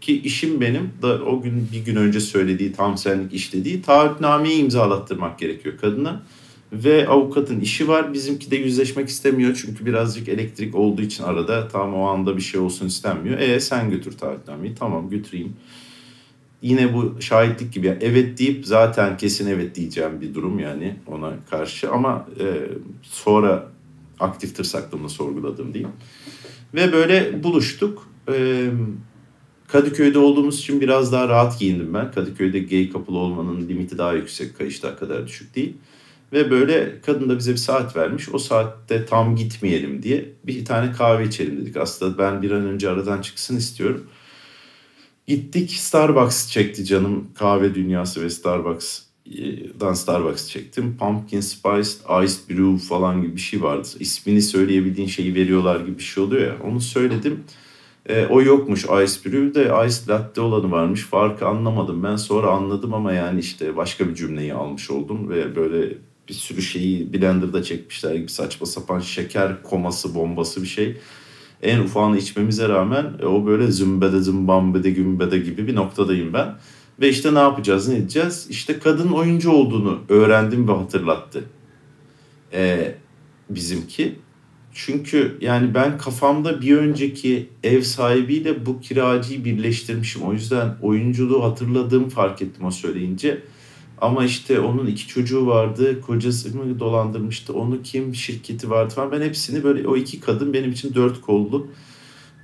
ki 0.00 0.20
işim 0.20 0.60
benim 0.60 0.92
da 1.02 1.24
o 1.24 1.42
gün 1.42 1.68
bir 1.72 1.84
gün 1.84 1.96
önce 1.96 2.20
söylediği 2.20 2.72
tam 2.72 2.98
senlik 2.98 3.32
iş 3.32 3.52
dediği 3.52 3.82
taahhütnameyi 3.82 4.58
imzalattırmak 4.62 5.38
gerekiyor 5.38 5.78
kadına. 5.78 6.22
Ve 6.72 7.08
avukatın 7.08 7.60
işi 7.60 7.88
var. 7.88 8.12
Bizimki 8.12 8.50
de 8.50 8.56
yüzleşmek 8.56 9.08
istemiyor. 9.08 9.60
Çünkü 9.62 9.86
birazcık 9.86 10.28
elektrik 10.28 10.74
olduğu 10.74 11.02
için 11.02 11.24
arada 11.24 11.68
tam 11.68 11.94
o 11.94 12.06
anda 12.06 12.36
bir 12.36 12.42
şey 12.42 12.60
olsun 12.60 12.86
istenmiyor. 12.86 13.38
E 13.38 13.60
sen 13.60 13.90
götür 13.90 14.12
taahhütnameyi. 14.12 14.74
Tamam 14.74 15.10
götüreyim. 15.10 15.52
Yine 16.62 16.94
bu 16.94 17.16
şahitlik 17.20 17.72
gibi. 17.72 17.86
Yani 17.86 17.98
evet 18.00 18.38
deyip 18.38 18.66
zaten 18.66 19.16
kesin 19.16 19.46
evet 19.46 19.74
diyeceğim 19.74 20.20
bir 20.20 20.34
durum 20.34 20.58
yani 20.58 20.96
ona 21.06 21.32
karşı. 21.50 21.90
Ama 21.90 22.28
e, 22.40 22.44
sonra 23.02 23.68
aktif 24.20 24.56
tırsaklığımla 24.56 25.08
sorguladım 25.08 25.74
diyeyim. 25.74 25.92
Ve 26.74 26.92
böyle 26.92 27.42
buluştuk. 27.42 28.08
E, 28.32 28.66
Kadıköy'de 29.68 30.18
olduğumuz 30.18 30.58
için 30.58 30.80
biraz 30.80 31.12
daha 31.12 31.28
rahat 31.28 31.58
giyindim 31.58 31.94
ben. 31.94 32.12
Kadıköy'de 32.12 32.58
gay 32.58 32.90
kapılı 32.90 33.18
olmanın 33.18 33.68
limiti 33.68 33.98
daha 33.98 34.12
yüksek. 34.12 34.58
Kayışlar 34.58 34.98
kadar 34.98 35.26
düşük 35.26 35.54
değil. 35.56 35.76
Ve 36.32 36.50
böyle 36.50 37.00
kadın 37.06 37.28
da 37.28 37.38
bize 37.38 37.52
bir 37.52 37.56
saat 37.56 37.96
vermiş. 37.96 38.28
O 38.34 38.38
saatte 38.38 39.06
tam 39.06 39.36
gitmeyelim 39.36 40.02
diye 40.02 40.32
bir 40.44 40.64
tane 40.64 40.92
kahve 40.92 41.24
içelim 41.24 41.60
dedik. 41.60 41.76
Aslında 41.76 42.18
ben 42.18 42.42
bir 42.42 42.50
an 42.50 42.62
önce 42.66 42.90
aradan 42.90 43.20
çıksın 43.20 43.56
istiyorum. 43.56 44.06
Gittik 45.26 45.70
Starbucks 45.70 46.50
çekti 46.50 46.84
canım. 46.84 47.28
Kahve 47.34 47.74
dünyası 47.74 48.22
ve 48.22 48.30
Starbucks'dan 48.30 49.94
Starbucks 49.94 50.48
çektim. 50.48 50.96
Pumpkin 50.96 51.40
Spiced 51.40 52.24
Iced 52.24 52.50
Brew 52.50 52.86
falan 52.88 53.22
gibi 53.22 53.36
bir 53.36 53.40
şey 53.40 53.62
vardı. 53.62 53.88
İsmini 54.00 54.42
söyleyebildiğin 54.42 55.08
şeyi 55.08 55.34
veriyorlar 55.34 55.80
gibi 55.80 55.98
bir 55.98 56.02
şey 56.02 56.24
oluyor 56.24 56.42
ya. 56.42 56.56
Onu 56.64 56.80
söyledim. 56.80 57.44
E, 58.08 58.26
o 58.26 58.42
yokmuş 58.42 58.84
Ice 58.84 59.24
Brew 59.24 59.54
de 59.54 59.86
Ice 59.86 59.96
Latte 60.08 60.40
olanı 60.40 60.70
varmış. 60.70 61.02
Farkı 61.02 61.46
anlamadım. 61.46 62.02
Ben 62.02 62.16
sonra 62.16 62.50
anladım 62.50 62.94
ama 62.94 63.12
yani 63.12 63.40
işte 63.40 63.76
başka 63.76 64.08
bir 64.08 64.14
cümleyi 64.14 64.54
almış 64.54 64.90
oldum 64.90 65.28
ve 65.28 65.56
böyle 65.56 65.94
bir 66.28 66.34
sürü 66.34 66.62
şeyi 66.62 67.12
blenderda 67.12 67.62
çekmişler 67.62 68.14
gibi 68.14 68.28
saçma 68.28 68.66
sapan 68.66 69.00
şeker 69.00 69.62
koması 69.62 70.14
bombası 70.14 70.62
bir 70.62 70.66
şey. 70.66 70.96
En 71.62 71.78
ufağını 71.78 72.18
içmemize 72.18 72.68
rağmen 72.68 73.12
e, 73.22 73.26
o 73.26 73.46
böyle 73.46 73.70
zümbede 73.70 74.20
zımbambede 74.20 74.90
gümbede 74.90 75.38
gibi 75.38 75.66
bir 75.66 75.74
noktadayım 75.74 76.32
ben. 76.32 76.54
Ve 77.00 77.08
işte 77.08 77.34
ne 77.34 77.38
yapacağız 77.38 77.88
ne 77.88 77.96
edeceğiz? 77.96 78.46
İşte 78.50 78.78
kadın 78.78 79.08
oyuncu 79.08 79.50
olduğunu 79.50 80.00
öğrendim 80.08 80.68
ve 80.68 80.72
hatırlattı. 80.72 81.44
Ee, 82.52 82.94
bizimki. 83.50 84.14
Çünkü 84.72 85.38
yani 85.40 85.74
ben 85.74 85.98
kafamda 85.98 86.60
bir 86.60 86.76
önceki 86.76 87.48
ev 87.64 87.82
sahibiyle 87.82 88.66
bu 88.66 88.80
kiracıyı 88.80 89.44
birleştirmişim. 89.44 90.22
O 90.22 90.32
yüzden 90.32 90.76
oyunculuğu 90.82 91.44
hatırladığımı 91.44 92.08
fark 92.08 92.42
ettim 92.42 92.64
o 92.64 92.70
söyleyince. 92.70 93.42
Ama 93.98 94.24
işte 94.24 94.60
onun 94.60 94.86
iki 94.86 95.08
çocuğu 95.08 95.46
vardı. 95.46 96.00
Kocası 96.00 96.56
mı 96.56 96.80
dolandırmıştı. 96.80 97.54
Onu 97.54 97.82
kim 97.82 98.14
şirketi 98.14 98.70
vardı 98.70 98.94
falan. 98.94 99.12
Ben 99.12 99.20
hepsini 99.20 99.64
böyle 99.64 99.88
o 99.88 99.96
iki 99.96 100.20
kadın 100.20 100.52
benim 100.52 100.72
için 100.72 100.94
dört 100.94 101.20
kollu, 101.20 101.66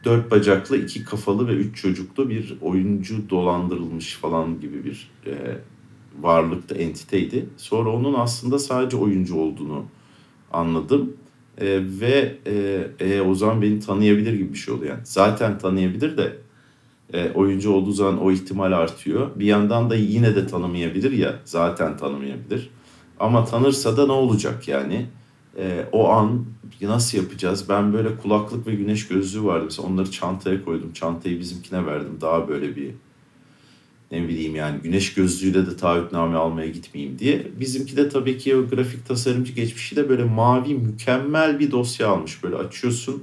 dört 0.04 0.30
bacaklı, 0.30 0.76
iki 0.76 1.04
kafalı 1.04 1.48
ve 1.48 1.52
üç 1.52 1.76
çocuklu 1.76 2.28
bir 2.28 2.56
oyuncu 2.60 3.30
dolandırılmış 3.30 4.14
falan 4.14 4.60
gibi 4.60 4.84
bir 4.84 5.10
e, 5.26 5.58
varlıkta 6.20 6.74
entiteydi. 6.74 7.46
Sonra 7.56 7.90
onun 7.90 8.14
aslında 8.14 8.58
sadece 8.58 8.96
oyuncu 8.96 9.36
olduğunu 9.36 9.84
anladım. 10.52 11.16
E, 11.58 11.80
ve 12.00 12.38
e, 12.46 12.86
e, 13.00 13.20
o 13.20 13.34
zaman 13.34 13.62
beni 13.62 13.80
tanıyabilir 13.80 14.32
gibi 14.32 14.52
bir 14.52 14.58
şey 14.58 14.74
oluyor. 14.74 14.90
Yani 14.90 15.06
zaten 15.06 15.58
tanıyabilir 15.58 16.16
de 16.16 16.36
e, 17.12 17.30
oyuncu 17.34 17.72
olduğu 17.72 17.92
zaman 17.92 18.22
o 18.22 18.32
ihtimal 18.32 18.72
artıyor. 18.72 19.30
Bir 19.36 19.46
yandan 19.46 19.90
da 19.90 19.94
yine 19.94 20.36
de 20.36 20.46
tanımayabilir 20.46 21.12
ya 21.12 21.38
zaten 21.44 21.96
tanımayabilir. 21.96 22.70
Ama 23.20 23.44
tanırsa 23.44 23.96
da 23.96 24.06
ne 24.06 24.12
olacak 24.12 24.68
yani? 24.68 25.06
E, 25.58 25.86
o 25.92 26.08
an 26.08 26.44
nasıl 26.82 27.18
yapacağız? 27.18 27.68
Ben 27.68 27.92
böyle 27.92 28.16
kulaklık 28.16 28.66
ve 28.66 28.74
güneş 28.74 29.08
gözlüğü 29.08 29.44
vardı. 29.44 29.64
Mesela 29.64 29.88
onları 29.88 30.10
çantaya 30.10 30.64
koydum. 30.64 30.92
Çantayı 30.92 31.40
bizimkine 31.40 31.86
verdim. 31.86 32.18
Daha 32.20 32.48
böyle 32.48 32.76
bir 32.76 32.90
ne 34.12 34.28
bileyim 34.28 34.54
yani 34.54 34.78
güneş 34.82 35.14
gözlüğüyle 35.14 35.66
de 35.66 35.76
taahhütname 35.76 36.36
almaya 36.36 36.68
gitmeyeyim 36.68 37.18
diye. 37.18 37.46
Bizimki 37.60 37.96
de 37.96 38.08
tabii 38.08 38.38
ki 38.38 38.56
o 38.56 38.68
grafik 38.68 39.06
tasarımcı 39.06 39.52
geçmişi 39.52 39.96
de 39.96 40.08
böyle 40.08 40.24
mavi 40.24 40.74
mükemmel 40.74 41.58
bir 41.58 41.70
dosya 41.70 42.08
almış. 42.08 42.42
Böyle 42.42 42.56
açıyorsun 42.56 43.22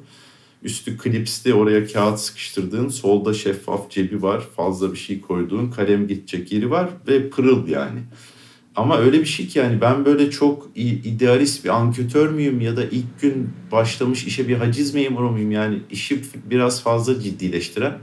Üstü 0.64 0.98
klipsli 0.98 1.54
oraya 1.54 1.88
kağıt 1.88 2.20
sıkıştırdığın, 2.20 2.90
solda 2.90 3.34
şeffaf 3.34 3.90
cebi 3.90 4.22
var, 4.22 4.44
fazla 4.56 4.92
bir 4.94 4.98
şey 4.98 5.22
koyduğun, 5.22 5.72
kalem 5.72 6.08
gidecek 6.08 6.52
yeri 6.52 6.72
var 6.72 6.90
ve 7.08 7.30
pırıl 7.30 7.68
yani. 7.68 8.00
Ama 8.76 8.98
öyle 8.98 9.20
bir 9.20 9.26
şey 9.26 9.48
ki 9.48 9.60
yani 9.60 9.82
ben 9.82 10.06
böyle 10.06 10.32
çok 10.32 10.70
idealist 10.76 11.66
bir 11.66 11.70
anketör 11.70 12.30
müyüm 12.30 12.62
ya 12.62 12.78
da 12.78 12.84
ilk 12.86 13.22
gün 13.22 13.50
başlamış 13.72 14.26
işe 14.26 14.48
bir 14.48 14.56
haciz 14.56 14.94
memuru 14.94 15.32
muyum 15.32 15.52
yani 15.52 15.80
işi 15.92 16.22
biraz 16.52 16.84
fazla 16.84 17.20
ciddileştiren. 17.20 17.98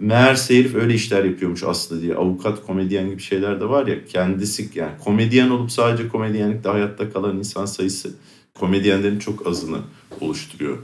Meğerse 0.00 0.58
herif 0.58 0.74
öyle 0.74 0.94
işler 0.94 1.24
yapıyormuş 1.24 1.62
aslında 1.62 2.02
diye. 2.02 2.14
Avukat, 2.14 2.66
komedyen 2.66 3.10
gibi 3.10 3.22
şeyler 3.22 3.60
de 3.60 3.68
var 3.68 3.86
ya 3.86 4.04
kendisi 4.04 4.70
yani 4.74 4.92
komedyen 5.04 5.50
olup 5.50 5.72
sadece 5.72 6.08
komedyenlikte 6.08 6.68
hayatta 6.68 7.12
kalan 7.12 7.38
insan 7.38 7.66
sayısı 7.66 8.10
komedyenlerin 8.54 9.18
çok 9.18 9.46
azını 9.46 9.78
oluşturuyor. 10.20 10.78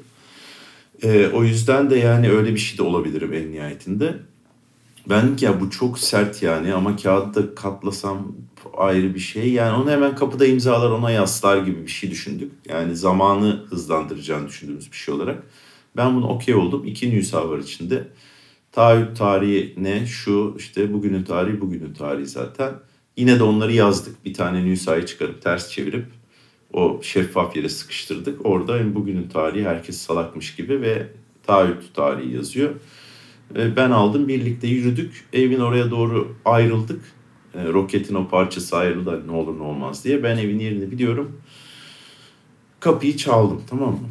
E, 1.02 1.28
o 1.28 1.44
yüzden 1.44 1.90
de 1.90 1.96
yani 1.96 2.30
öyle 2.30 2.54
bir 2.54 2.58
şey 2.58 2.78
de 2.78 2.82
olabilirim 2.82 3.32
en 3.32 3.52
nihayetinde. 3.52 4.16
Ben 5.08 5.36
ya 5.40 5.60
bu 5.60 5.70
çok 5.70 5.98
sert 5.98 6.42
yani 6.42 6.74
ama 6.74 6.96
kağıtta 6.96 7.54
katlasam 7.54 8.32
ayrı 8.76 9.14
bir 9.14 9.20
şey. 9.20 9.52
Yani 9.52 9.82
onu 9.82 9.90
hemen 9.90 10.14
kapıda 10.14 10.46
imzalar 10.46 10.90
ona 10.90 11.10
yaslar 11.10 11.58
gibi 11.58 11.82
bir 11.82 11.90
şey 11.90 12.10
düşündük. 12.10 12.52
Yani 12.68 12.96
zamanı 12.96 13.66
hızlandıracağını 13.70 14.48
düşündüğümüz 14.48 14.92
bir 14.92 14.96
şey 14.96 15.14
olarak. 15.14 15.42
Ben 15.96 16.16
bunu 16.16 16.28
okey 16.28 16.54
oldum. 16.54 16.84
İki 16.84 17.10
nüsa 17.10 17.50
var 17.50 17.58
içinde. 17.58 18.08
Taahhüt 18.72 19.18
tarihi 19.18 19.74
ne? 19.76 20.06
Şu 20.06 20.54
işte 20.58 20.92
bugünün 20.92 21.24
tarihi 21.24 21.60
bugünün 21.60 21.94
tarihi 21.94 22.26
zaten. 22.26 22.74
Yine 23.16 23.38
de 23.38 23.42
onları 23.42 23.72
yazdık. 23.72 24.24
Bir 24.24 24.34
tane 24.34 24.64
nüsayı 24.64 25.06
çıkarıp 25.06 25.42
ters 25.42 25.70
çevirip 25.70 26.06
o 26.72 27.00
şeffaf 27.02 27.56
yere 27.56 27.68
sıkıştırdık. 27.68 28.46
Orada 28.46 28.94
bugünün 28.94 29.28
tarihi 29.28 29.64
herkes 29.64 29.98
salakmış 29.98 30.54
gibi 30.56 30.80
ve 30.80 31.06
taahhüt 31.46 31.94
tarihi 31.94 32.34
yazıyor. 32.34 32.70
Ben 33.56 33.90
aldım 33.90 34.28
birlikte 34.28 34.66
yürüdük. 34.66 35.24
Evin 35.32 35.60
oraya 35.60 35.90
doğru 35.90 36.36
ayrıldık. 36.44 37.00
E, 37.54 37.64
roketin 37.64 38.14
o 38.14 38.28
parçası 38.28 38.76
ayrıldı 38.76 39.22
ne 39.26 39.32
olur 39.32 39.58
ne 39.58 39.62
olmaz 39.62 40.04
diye. 40.04 40.22
Ben 40.22 40.36
evin 40.38 40.58
yerini 40.58 40.90
biliyorum. 40.90 41.40
Kapıyı 42.80 43.16
çaldım 43.16 43.62
tamam 43.70 43.90
mı? 43.90 44.08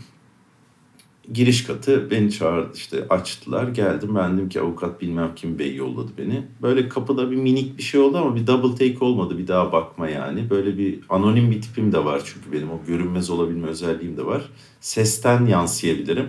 Giriş 1.34 1.64
katı 1.64 2.12
beni 2.12 2.32
çağırdı 2.32 2.72
işte 2.76 3.08
açtılar 3.10 3.68
geldim 3.68 4.16
ben 4.16 4.38
dedim 4.38 4.50
ki 4.50 4.62
avukat 4.62 5.02
bilmem 5.02 5.32
kim 5.36 5.60
bey 5.60 5.76
yolladı 5.76 6.12
beni. 6.18 6.48
Böyle 6.62 6.90
kapıda 6.90 7.32
bir 7.32 7.36
minik 7.36 7.78
bir 7.78 7.84
şey 7.84 8.02
oldu 8.02 8.18
ama 8.18 8.36
bir 8.36 8.48
double 8.48 8.90
take 8.90 9.06
olmadı 9.06 9.38
bir 9.38 9.48
daha 9.48 9.72
bakma 9.72 10.10
yani. 10.10 10.50
Böyle 10.50 10.78
bir 10.78 11.00
anonim 11.10 11.52
bir 11.52 11.62
tipim 11.62 11.92
de 11.92 12.06
var 12.06 12.22
çünkü 12.26 12.52
benim 12.52 12.72
o 12.72 12.80
görünmez 12.88 13.30
olabilme 13.30 13.68
özelliğim 13.68 14.18
de 14.18 14.26
var. 14.26 14.42
Sesten 14.80 15.46
yansıyabilirim. 15.46 16.28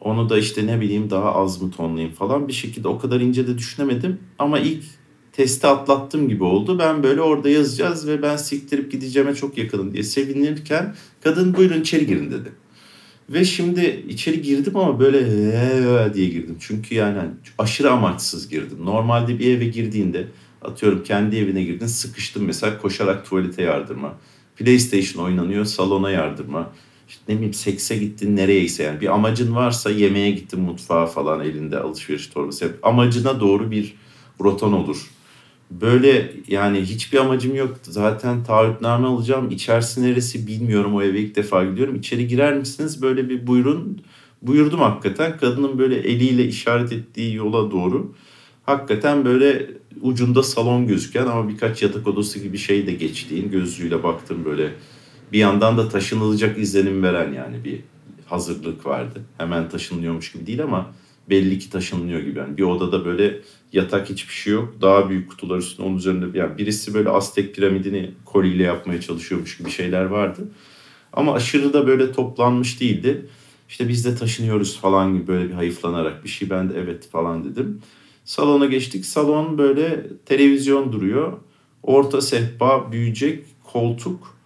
Onu 0.00 0.30
da 0.30 0.38
işte 0.38 0.66
ne 0.66 0.80
bileyim 0.80 1.10
daha 1.10 1.34
az 1.34 1.62
mı 1.62 1.70
tonlayayım 1.70 2.14
falan 2.14 2.48
bir 2.48 2.52
şekilde 2.52 2.88
o 2.88 2.98
kadar 2.98 3.20
ince 3.20 3.46
de 3.46 3.58
düşünemedim. 3.58 4.18
Ama 4.38 4.58
ilk 4.58 4.84
testi 5.32 5.66
atlattım 5.66 6.28
gibi 6.28 6.44
oldu. 6.44 6.78
Ben 6.78 7.02
böyle 7.02 7.20
orada 7.20 7.48
yazacağız 7.48 8.08
ve 8.08 8.22
ben 8.22 8.36
siktirip 8.36 8.92
gideceğime 8.92 9.34
çok 9.34 9.58
yakınım 9.58 9.92
diye 9.92 10.02
sevinirken 10.02 10.94
kadın 11.22 11.54
buyurun 11.54 11.80
içeri 11.80 12.06
girin 12.06 12.30
dedi. 12.30 12.52
Ve 13.30 13.44
şimdi 13.44 14.04
içeri 14.08 14.42
girdim 14.42 14.76
ama 14.76 15.00
böyle 15.00 15.18
ee 15.18 16.14
diye 16.14 16.28
girdim. 16.28 16.56
Çünkü 16.60 16.94
yani 16.94 17.18
aşırı 17.58 17.90
amaçsız 17.90 18.48
girdim. 18.48 18.78
Normalde 18.84 19.38
bir 19.38 19.56
eve 19.56 19.64
girdiğinde 19.64 20.26
atıyorum 20.62 21.02
kendi 21.02 21.36
evine 21.36 21.62
girdin 21.62 21.86
sıkıştın 21.86 22.44
mesela 22.44 22.78
koşarak 22.78 23.28
tuvalete 23.28 23.62
yardırma. 23.62 24.18
PlayStation 24.56 25.24
oynanıyor 25.24 25.64
salona 25.64 26.10
yardırma. 26.10 26.72
işte 27.08 27.22
ne 27.28 27.34
bileyim 27.34 27.54
sekse 27.54 27.96
gittin 27.96 28.36
nereyeyse 28.36 28.82
yani 28.82 29.00
bir 29.00 29.14
amacın 29.14 29.54
varsa 29.54 29.90
yemeğe 29.90 30.30
gittin 30.30 30.60
mutfağa 30.60 31.06
falan 31.06 31.40
elinde 31.40 31.78
alışveriş 31.78 32.26
torbası. 32.26 32.64
Hep 32.64 32.86
amacına 32.86 33.40
doğru 33.40 33.70
bir 33.70 33.94
rotan 34.40 34.72
olur. 34.72 35.10
Böyle 35.70 36.32
yani 36.48 36.80
hiçbir 36.80 37.18
amacım 37.18 37.54
yok. 37.54 37.76
Zaten 37.82 38.44
taahhütname 38.44 39.06
alacağım. 39.06 39.50
İçerisi 39.50 40.02
neresi 40.02 40.46
bilmiyorum. 40.46 40.94
O 40.94 41.02
eve 41.02 41.20
ilk 41.20 41.36
defa 41.36 41.64
gidiyorum. 41.64 41.96
İçeri 41.96 42.28
girer 42.28 42.58
misiniz? 42.58 43.02
Böyle 43.02 43.28
bir 43.28 43.46
buyurun. 43.46 44.02
Buyurdum 44.42 44.80
hakikaten. 44.80 45.38
Kadının 45.38 45.78
böyle 45.78 45.96
eliyle 45.96 46.44
işaret 46.44 46.92
ettiği 46.92 47.34
yola 47.34 47.70
doğru. 47.70 48.14
Hakikaten 48.66 49.24
böyle 49.24 49.70
ucunda 50.00 50.42
salon 50.42 50.86
gözüken 50.86 51.26
ama 51.26 51.48
birkaç 51.48 51.82
yatak 51.82 52.08
odası 52.08 52.38
gibi 52.38 52.58
şey 52.58 52.86
de 52.86 52.92
geçtiğin 52.92 53.50
gözlüğüyle 53.50 54.02
baktım 54.02 54.44
böyle. 54.44 54.72
Bir 55.32 55.38
yandan 55.38 55.78
da 55.78 55.88
taşınılacak 55.88 56.58
izlenim 56.58 57.02
veren 57.02 57.32
yani 57.32 57.64
bir 57.64 57.80
hazırlık 58.26 58.86
vardı. 58.86 59.22
Hemen 59.38 59.68
taşınılıyormuş 59.68 60.32
gibi 60.32 60.46
değil 60.46 60.62
ama 60.62 60.92
belli 61.30 61.58
ki 61.58 61.70
taşınılıyor 61.70 62.20
gibi. 62.20 62.38
Yani 62.38 62.56
bir 62.56 62.62
odada 62.62 63.04
böyle 63.04 63.40
yatak 63.76 64.10
hiçbir 64.10 64.34
şey 64.34 64.52
yok. 64.52 64.74
Daha 64.80 65.10
büyük 65.10 65.30
kutular 65.30 65.58
üstünde 65.58 65.88
onun 65.88 65.96
üzerinde 65.96 66.38
yani 66.38 66.58
birisi 66.58 66.94
böyle 66.94 67.08
Aztek 67.08 67.54
piramidini 67.54 68.10
koliyle 68.24 68.62
yapmaya 68.62 69.00
çalışıyormuş 69.00 69.58
gibi 69.58 69.70
şeyler 69.70 70.04
vardı. 70.04 70.48
Ama 71.12 71.34
aşırı 71.34 71.72
da 71.72 71.86
böyle 71.86 72.12
toplanmış 72.12 72.80
değildi. 72.80 73.26
İşte 73.68 73.88
biz 73.88 74.04
de 74.04 74.16
taşınıyoruz 74.16 74.80
falan 74.80 75.14
gibi 75.14 75.26
böyle 75.26 75.48
bir 75.48 75.54
hayıflanarak 75.54 76.24
bir 76.24 76.28
şey 76.28 76.50
ben 76.50 76.70
de 76.70 76.74
evet 76.78 77.08
falan 77.08 77.44
dedim. 77.44 77.80
Salona 78.24 78.66
geçtik. 78.66 79.06
Salon 79.06 79.58
böyle 79.58 80.06
televizyon 80.26 80.92
duruyor. 80.92 81.32
Orta 81.82 82.20
sehpa, 82.20 82.92
büyüyecek, 82.92 83.44
koltuk. 83.64 84.36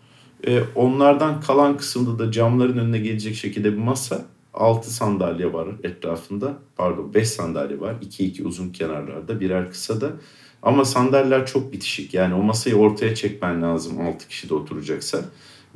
Ee, 0.47 0.61
onlardan 0.75 1.41
kalan 1.41 1.77
kısımda 1.77 2.19
da 2.19 2.33
camların 2.33 2.79
önüne 2.79 2.99
gelecek 2.99 3.35
şekilde 3.35 3.73
bir 3.73 3.79
masa. 3.79 4.27
6 4.55 4.95
sandalye 4.95 5.53
var 5.53 5.69
etrafında. 5.83 6.59
Pardon 6.77 7.15
5 7.15 7.29
sandalye 7.29 7.81
var. 7.81 7.95
2-2 8.11 8.43
uzun 8.43 8.71
kenarlarda 8.71 9.41
birer 9.41 9.71
kısa 9.71 10.01
da. 10.01 10.13
Ama 10.63 10.85
sandalyeler 10.85 11.47
çok 11.47 11.73
bitişik. 11.73 12.15
Yani 12.15 12.35
o 12.35 12.43
masayı 12.43 12.77
ortaya 12.77 13.15
çekmen 13.15 13.63
lazım 13.63 14.01
6 14.01 14.29
kişi 14.29 14.49
de 14.49 14.55
oturacaksa. 14.55 15.25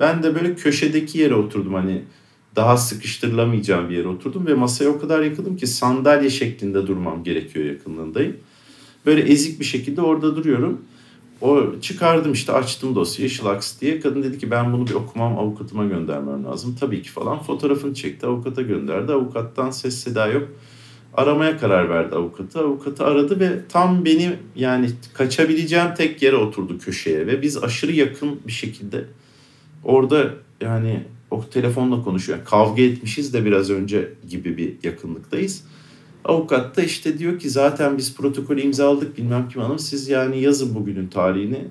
Ben 0.00 0.22
de 0.22 0.34
böyle 0.34 0.54
köşedeki 0.54 1.18
yere 1.18 1.34
oturdum 1.34 1.74
hani 1.74 2.02
daha 2.56 2.76
sıkıştırılamayacağım 2.76 3.88
bir 3.88 3.96
yere 3.96 4.08
oturdum 4.08 4.46
ve 4.46 4.54
masaya 4.54 4.88
o 4.88 5.00
kadar 5.00 5.22
yakındım 5.22 5.56
ki 5.56 5.66
sandalye 5.66 6.30
şeklinde 6.30 6.86
durmam 6.86 7.24
gerekiyor 7.24 7.66
yakınlığındayım. 7.66 8.36
Böyle 9.06 9.22
ezik 9.22 9.60
bir 9.60 9.64
şekilde 9.64 10.02
orada 10.02 10.36
duruyorum. 10.36 10.80
O 11.44 11.80
çıkardım 11.80 12.32
işte 12.32 12.52
açtım 12.52 12.94
dosyayı 12.94 13.30
Şılaks 13.30 13.80
diye. 13.80 14.00
Kadın 14.00 14.22
dedi 14.22 14.38
ki 14.38 14.50
ben 14.50 14.72
bunu 14.72 14.86
bir 14.86 14.94
okumam 14.94 15.38
avukatıma 15.38 15.84
göndermem 15.84 16.44
lazım. 16.44 16.76
Tabii 16.80 17.02
ki 17.02 17.10
falan 17.10 17.42
fotoğrafını 17.42 17.94
çekti 17.94 18.26
avukata 18.26 18.62
gönderdi. 18.62 19.12
Avukattan 19.12 19.70
ses 19.70 19.94
seda 19.94 20.26
yok. 20.26 20.48
Aramaya 21.14 21.58
karar 21.58 21.88
verdi 21.88 22.14
avukatı. 22.14 22.60
Avukatı 22.60 23.04
aradı 23.04 23.40
ve 23.40 23.60
tam 23.68 24.04
beni 24.04 24.36
yani 24.56 24.90
kaçabileceğim 25.14 25.94
tek 25.96 26.22
yere 26.22 26.36
oturdu 26.36 26.78
köşeye. 26.78 27.26
Ve 27.26 27.42
biz 27.42 27.64
aşırı 27.64 27.92
yakın 27.92 28.40
bir 28.46 28.52
şekilde 28.52 29.04
orada 29.84 30.30
yani 30.60 31.04
o 31.30 31.44
telefonla 31.50 32.02
konuşuyor. 32.04 32.38
Yani 32.38 32.48
kavga 32.48 32.82
etmişiz 32.82 33.34
de 33.34 33.44
biraz 33.44 33.70
önce 33.70 34.12
gibi 34.28 34.56
bir 34.56 34.74
yakınlıktayız. 34.82 35.64
Avukat 36.24 36.76
da 36.76 36.82
işte 36.82 37.18
diyor 37.18 37.38
ki 37.38 37.50
zaten 37.50 37.98
biz 37.98 38.16
protokolü 38.16 38.60
imzaladık 38.60 39.18
bilmem 39.18 39.48
kim 39.48 39.62
hanım 39.62 39.78
siz 39.78 40.08
yani 40.08 40.40
yazın 40.40 40.74
bugünün 40.74 41.08
tarihini 41.08 41.68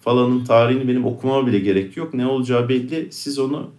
falanın 0.00 0.44
tarihini 0.44 0.88
benim 0.88 1.04
okumama 1.04 1.46
bile 1.46 1.58
gerek 1.58 1.96
yok. 1.96 2.14
Ne 2.14 2.26
olacağı 2.26 2.68
belli 2.68 3.08
siz 3.12 3.38
onu 3.38 3.70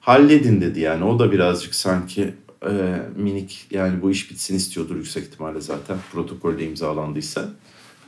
halledin 0.00 0.60
dedi 0.60 0.80
yani. 0.80 1.04
O 1.04 1.18
da 1.18 1.32
birazcık 1.32 1.74
sanki 1.74 2.34
e, 2.62 2.72
minik 3.16 3.66
yani 3.70 4.02
bu 4.02 4.10
iş 4.10 4.30
bitsin 4.30 4.56
istiyordur 4.56 4.96
yüksek 4.96 5.24
ihtimalle 5.24 5.60
zaten 5.60 5.96
protokolde 6.12 6.66
imzalandıysa. 6.66 7.48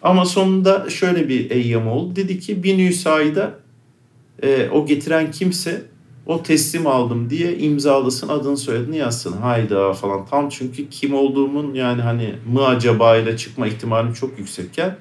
Ama 0.03 0.25
sonunda 0.25 0.91
şöyle 0.91 1.29
bir 1.29 1.51
eyyam 1.51 1.89
oldu. 1.89 2.17
Dedi 2.17 2.39
ki 2.39 2.63
bir 2.63 2.79
Nüsa'yı 2.79 3.35
da 3.35 3.59
e, 4.43 4.69
o 4.69 4.87
getiren 4.87 5.31
kimse 5.31 5.83
o 6.27 6.43
teslim 6.43 6.87
aldım 6.87 7.31
diye 7.31 7.59
imzalasın 7.59 8.29
adını 8.29 8.57
soyadını 8.57 8.97
yazsın. 8.97 9.33
Hayda 9.33 9.93
falan. 9.93 10.27
Tam 10.27 10.49
çünkü 10.49 10.89
kim 10.89 11.15
olduğumun 11.15 11.75
yani 11.75 12.03
hani 12.03 12.35
mı 12.53 12.67
acaba 12.67 13.17
ile 13.17 13.37
çıkma 13.37 13.67
ihtimalim 13.67 14.13
çok 14.13 14.39
yüksekken 14.39 14.97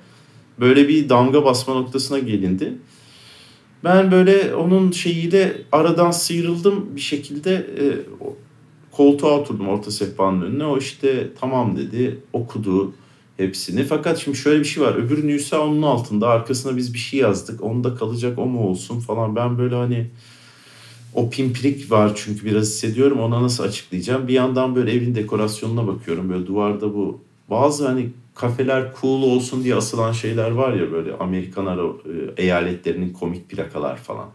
böyle 0.60 0.88
bir 0.88 1.10
damga 1.10 1.46
basma 1.46 1.74
noktasına 1.74 2.20
gelindi. 2.20 2.74
Ben 3.84 4.12
böyle 4.12 4.56
onun 4.56 4.92
şeyiyle 4.92 5.62
aradan 5.72 6.12
sıyrıldım 6.12 6.96
bir 6.96 7.02
şekilde 7.02 7.54
e, 7.56 7.86
koltuğa 8.92 9.40
oturdum 9.40 9.68
orta 9.68 9.92
sehpanın 9.92 10.42
önüne. 10.42 10.66
O 10.66 10.78
işte 10.78 11.30
tamam 11.40 11.78
dedi 11.78 12.20
okudu 12.34 12.94
hepsini. 13.38 13.84
Fakat 13.84 14.18
şimdi 14.18 14.38
şöyle 14.38 14.60
bir 14.60 14.66
şey 14.66 14.84
var. 14.84 14.96
Öbür 14.96 15.28
Nüsa 15.28 15.60
onun 15.60 15.82
altında 15.82 16.28
arkasına 16.28 16.78
biz 16.78 16.94
bir 16.94 17.00
şey 17.00 17.20
yazdık. 17.20 17.64
Onda 17.64 17.96
kalacak 17.96 18.40
o 18.40 18.46
mu 18.46 18.68
olsun 18.68 19.00
falan. 19.00 19.36
Ben 19.36 19.58
böyle 19.58 19.76
hani 19.76 20.10
o 21.15 21.30
pimpirik 21.30 21.91
var 21.91 22.12
çünkü 22.15 22.45
biraz 22.45 22.63
hissediyorum. 22.63 23.19
Ona 23.19 23.41
nasıl 23.41 23.63
açıklayacağım? 23.63 24.28
Bir 24.28 24.34
yandan 24.34 24.76
böyle 24.76 24.91
evin 24.91 25.15
dekorasyonuna 25.15 25.88
bakıyorum. 25.88 26.30
Böyle 26.30 26.47
duvarda 26.47 26.93
bu 26.93 27.21
bazı 27.49 27.88
hani 27.88 28.10
kafeler 28.36 28.93
cool 29.02 29.23
olsun 29.23 29.63
diye 29.63 29.76
asılan 29.76 30.12
şeyler 30.12 30.52
var 30.52 30.73
ya 30.73 30.91
böyle 30.91 31.13
Amerikan 31.13 31.65
ara, 31.65 31.84
e, 31.84 32.43
eyaletlerinin 32.43 33.13
komik 33.13 33.49
plakalar 33.49 33.97
falan. 33.97 34.30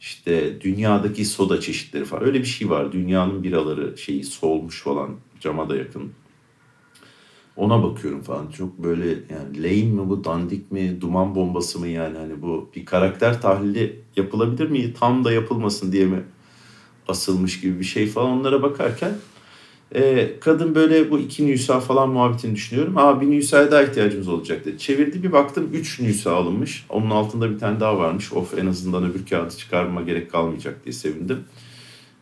İşte 0.00 0.60
dünyadaki 0.60 1.24
soda 1.24 1.60
çeşitleri 1.60 2.04
falan. 2.04 2.24
Öyle 2.24 2.40
bir 2.40 2.44
şey 2.44 2.70
var. 2.70 2.92
Dünyanın 2.92 3.42
biraları 3.42 3.98
şeyi 3.98 4.24
solmuş 4.24 4.82
falan 4.82 5.10
cama 5.40 5.68
da 5.68 5.76
yakın. 5.76 6.12
Ona 7.56 7.82
bakıyorum 7.82 8.22
falan. 8.22 8.50
Çok 8.50 8.78
böyle 8.78 9.06
yani 9.08 9.62
lane 9.62 9.92
mi 9.92 10.08
bu 10.08 10.24
dandik 10.24 10.72
mi 10.72 11.00
duman 11.00 11.34
bombası 11.34 11.78
mı 11.78 11.88
yani 11.88 12.18
hani 12.18 12.42
bu 12.42 12.70
bir 12.76 12.84
karakter 12.84 13.42
tahlili 13.42 14.00
yapılabilir 14.16 14.70
mi? 14.70 14.94
Tam 14.94 15.24
da 15.24 15.32
yapılmasın 15.32 15.92
diye 15.92 16.06
mi 16.06 16.22
asılmış 17.08 17.60
gibi 17.60 17.80
bir 17.80 17.84
şey 17.84 18.06
falan 18.06 18.30
onlara 18.30 18.62
bakarken 18.62 19.12
e, 19.94 20.30
kadın 20.40 20.74
böyle 20.74 21.10
bu 21.10 21.18
iki 21.18 21.46
nüsa 21.46 21.80
falan 21.80 22.08
muhabbetini 22.08 22.54
düşünüyorum. 22.54 22.98
Aa 22.98 23.20
bir 23.20 23.30
nüsaya 23.30 23.70
daha 23.70 23.82
ihtiyacımız 23.82 24.28
olacak 24.28 24.64
dedi. 24.64 24.78
Çevirdi 24.78 25.22
bir 25.22 25.32
baktım 25.32 25.70
üç 25.72 26.00
nüsa 26.00 26.32
alınmış. 26.32 26.86
Onun 26.88 27.10
altında 27.10 27.50
bir 27.50 27.58
tane 27.58 27.80
daha 27.80 27.98
varmış. 27.98 28.32
Of 28.32 28.58
en 28.58 28.66
azından 28.66 29.10
öbür 29.10 29.26
kağıdı 29.26 29.56
çıkarma 29.56 30.02
gerek 30.02 30.30
kalmayacak 30.30 30.84
diye 30.84 30.92
sevindim. 30.92 31.44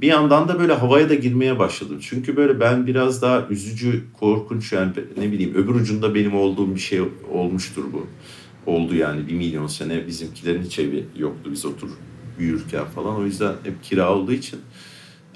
Bir 0.04 0.08
yandan 0.08 0.48
da 0.48 0.58
böyle 0.58 0.72
havaya 0.72 1.08
da 1.08 1.14
girmeye 1.14 1.58
başladım. 1.58 1.98
Çünkü 2.00 2.36
böyle 2.36 2.60
ben 2.60 2.86
biraz 2.86 3.22
daha 3.22 3.46
üzücü, 3.50 4.02
korkunç 4.20 4.72
yani 4.72 4.92
ne 5.16 5.32
bileyim 5.32 5.54
öbür 5.54 5.74
ucunda 5.74 6.14
benim 6.14 6.34
olduğum 6.34 6.74
bir 6.74 6.80
şey 6.80 7.00
olmuştur 7.32 7.84
bu. 7.92 8.06
Oldu 8.70 8.94
yani 8.94 9.28
bir 9.28 9.32
milyon 9.32 9.66
sene 9.66 10.06
bizimkilerin 10.06 10.62
hiç 10.62 10.78
evi 10.78 11.04
yoktu 11.18 11.50
biz 11.52 11.64
otur 11.64 11.88
büyürken 12.38 12.84
falan. 12.84 13.16
O 13.16 13.24
yüzden 13.24 13.52
hep 13.62 13.82
kira 13.82 14.14
olduğu 14.14 14.32
için. 14.32 14.60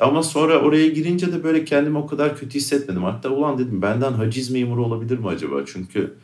Ama 0.00 0.22
sonra 0.22 0.60
oraya 0.60 0.88
girince 0.88 1.32
de 1.32 1.44
böyle 1.44 1.64
kendimi 1.64 1.98
o 1.98 2.06
kadar 2.06 2.38
kötü 2.38 2.54
hissetmedim. 2.54 3.02
Hatta 3.02 3.28
ulan 3.28 3.58
dedim 3.58 3.82
benden 3.82 4.12
haciz 4.12 4.50
memuru 4.50 4.84
olabilir 4.84 5.18
mi 5.18 5.28
acaba? 5.28 5.62
Çünkü 5.66 6.14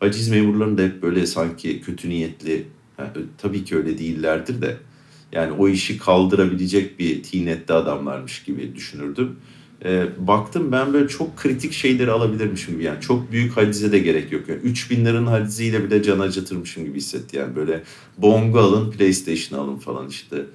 haciz 0.00 0.28
memurlarının 0.28 0.78
da 0.78 0.82
hep 0.82 1.02
böyle 1.02 1.26
sanki 1.26 1.80
kötü 1.80 2.08
niyetli, 2.08 2.66
yani 2.98 3.10
tabii 3.38 3.64
ki 3.64 3.76
öyle 3.76 3.98
değillerdir 3.98 4.62
de 4.62 4.76
yani 5.32 5.52
o 5.52 5.68
işi 5.68 5.98
kaldırabilecek 5.98 6.98
bir 6.98 7.22
tinette 7.22 7.74
adamlarmış 7.74 8.42
gibi 8.42 8.74
düşünürdüm. 8.74 9.36
E, 9.84 10.06
baktım 10.18 10.72
ben 10.72 10.92
böyle 10.92 11.08
çok 11.08 11.36
kritik 11.36 11.72
şeyleri 11.72 12.10
alabilirmişim 12.10 12.74
gibi 12.74 12.84
yani 12.84 13.00
çok 13.00 13.32
büyük 13.32 13.56
hacize 13.56 13.92
de 13.92 13.98
gerek 13.98 14.32
yok. 14.32 14.48
Yani 14.48 14.60
3000 14.60 15.04
liranın 15.04 15.26
haciziyle 15.26 15.84
bile 15.84 16.02
can 16.02 16.18
acıtırmışım 16.18 16.84
gibi 16.84 16.96
hissetti 16.96 17.36
yani 17.36 17.56
böyle 17.56 17.82
bongo 18.18 18.58
alın 18.58 18.90
PlayStation 18.90 19.58
alın 19.58 19.76
falan 19.76 20.08
işte 20.08 20.46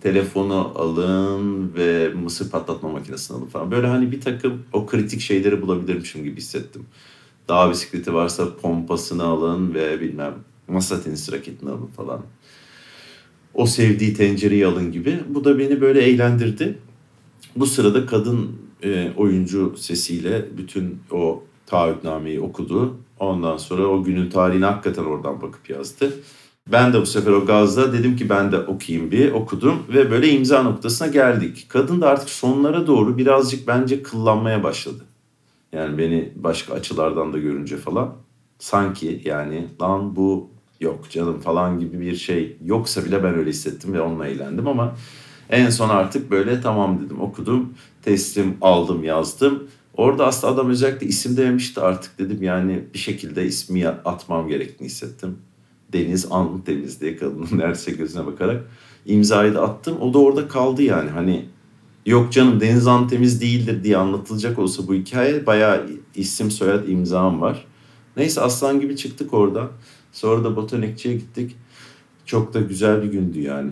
telefonu 0.00 0.72
alın 0.74 1.74
ve 1.74 2.08
mısır 2.08 2.50
patlatma 2.50 2.88
makinesini 2.88 3.36
alın 3.36 3.46
falan. 3.46 3.70
Böyle 3.70 3.86
hani 3.86 4.12
bir 4.12 4.20
takım 4.20 4.62
o 4.72 4.86
kritik 4.86 5.20
şeyleri 5.20 5.62
bulabilirmişim 5.62 6.24
gibi 6.24 6.36
hissettim. 6.36 6.86
Dağ 7.48 7.70
bisikleti 7.70 8.14
varsa 8.14 8.56
pompasını 8.56 9.24
alın 9.24 9.74
ve 9.74 10.00
bilmem 10.00 10.34
masa 10.68 11.02
tenisi 11.02 11.32
raketini 11.32 11.70
alın 11.70 11.86
falan 11.86 12.22
o 13.54 13.66
sevdiği 13.66 14.14
tencereyi 14.14 14.66
alın 14.66 14.92
gibi. 14.92 15.18
Bu 15.28 15.44
da 15.44 15.58
beni 15.58 15.80
böyle 15.80 16.02
eğlendirdi. 16.02 16.78
Bu 17.56 17.66
sırada 17.66 18.06
kadın 18.06 18.50
e, 18.82 19.10
oyuncu 19.16 19.74
sesiyle 19.76 20.44
bütün 20.58 20.98
o 21.10 21.42
taahhütnameyi 21.66 22.40
okudu. 22.40 22.96
Ondan 23.18 23.56
sonra 23.56 23.86
o 23.86 24.02
günün 24.02 24.30
tarihini 24.30 24.64
hakikaten 24.64 25.04
oradan 25.04 25.42
bakıp 25.42 25.70
yazdı. 25.70 26.12
Ben 26.72 26.92
de 26.92 27.00
bu 27.00 27.06
sefer 27.06 27.32
o 27.32 27.46
gazda 27.46 27.92
dedim 27.92 28.16
ki 28.16 28.28
ben 28.28 28.52
de 28.52 28.58
okuyayım 28.58 29.10
bir 29.10 29.32
okudum 29.32 29.82
ve 29.88 30.10
böyle 30.10 30.28
imza 30.28 30.62
noktasına 30.62 31.08
geldik. 31.08 31.66
Kadın 31.68 32.00
da 32.00 32.08
artık 32.08 32.30
sonlara 32.30 32.86
doğru 32.86 33.18
birazcık 33.18 33.68
bence 33.68 34.02
kıllanmaya 34.02 34.62
başladı. 34.62 35.04
Yani 35.72 35.98
beni 35.98 36.32
başka 36.36 36.74
açılardan 36.74 37.32
da 37.32 37.38
görünce 37.38 37.76
falan. 37.76 38.14
Sanki 38.58 39.22
yani 39.24 39.66
lan 39.80 40.16
bu 40.16 40.50
yok 40.80 41.10
canım 41.10 41.40
falan 41.40 41.80
gibi 41.80 42.00
bir 42.00 42.16
şey 42.16 42.56
yoksa 42.64 43.04
bile 43.04 43.24
ben 43.24 43.34
öyle 43.34 43.50
hissettim 43.50 43.92
ve 43.92 44.00
onunla 44.00 44.26
eğlendim 44.26 44.68
ama 44.68 44.94
En 45.50 45.70
son 45.70 45.88
artık 45.88 46.30
böyle 46.30 46.60
tamam 46.60 47.00
dedim 47.04 47.20
okudum. 47.20 47.74
Teslim 48.02 48.56
aldım 48.60 49.04
yazdım. 49.04 49.68
Orada 49.96 50.26
aslında 50.26 50.54
adam 50.54 50.70
özellikle 50.70 51.06
isim 51.06 51.36
dememişti 51.36 51.80
artık 51.80 52.18
dedim 52.18 52.42
yani 52.42 52.84
bir 52.94 52.98
şekilde 52.98 53.46
ismi 53.46 53.88
atmam 53.88 54.48
gerektiğini 54.48 54.88
hissettim. 54.88 55.38
Deniz 55.92 56.26
An 56.30 56.62
Deniz 56.66 57.00
diye 57.00 57.16
kadının 57.16 57.48
neredeyse 57.58 57.92
gözüne 57.92 58.26
bakarak 58.26 58.64
imzayı 59.06 59.54
da 59.54 59.62
attım. 59.62 60.00
O 60.00 60.14
da 60.14 60.18
orada 60.18 60.48
kaldı 60.48 60.82
yani 60.82 61.10
hani 61.10 61.44
yok 62.06 62.32
canım 62.32 62.60
Deniz 62.60 62.86
An 62.86 63.08
temiz 63.08 63.40
değildir 63.40 63.84
diye 63.84 63.96
anlatılacak 63.96 64.58
olsa 64.58 64.88
bu 64.88 64.94
hikaye 64.94 65.46
bayağı 65.46 65.86
isim 66.14 66.50
soyad 66.50 66.88
imzam 66.88 67.40
var. 67.40 67.66
Neyse 68.16 68.40
aslan 68.40 68.80
gibi 68.80 68.96
çıktık 68.96 69.34
orada. 69.34 69.70
Sonra 70.12 70.44
da 70.44 70.56
botanikçiye 70.56 71.14
gittik. 71.14 71.56
Çok 72.26 72.54
da 72.54 72.60
güzel 72.60 73.02
bir 73.02 73.08
gündü 73.08 73.40
yani. 73.40 73.70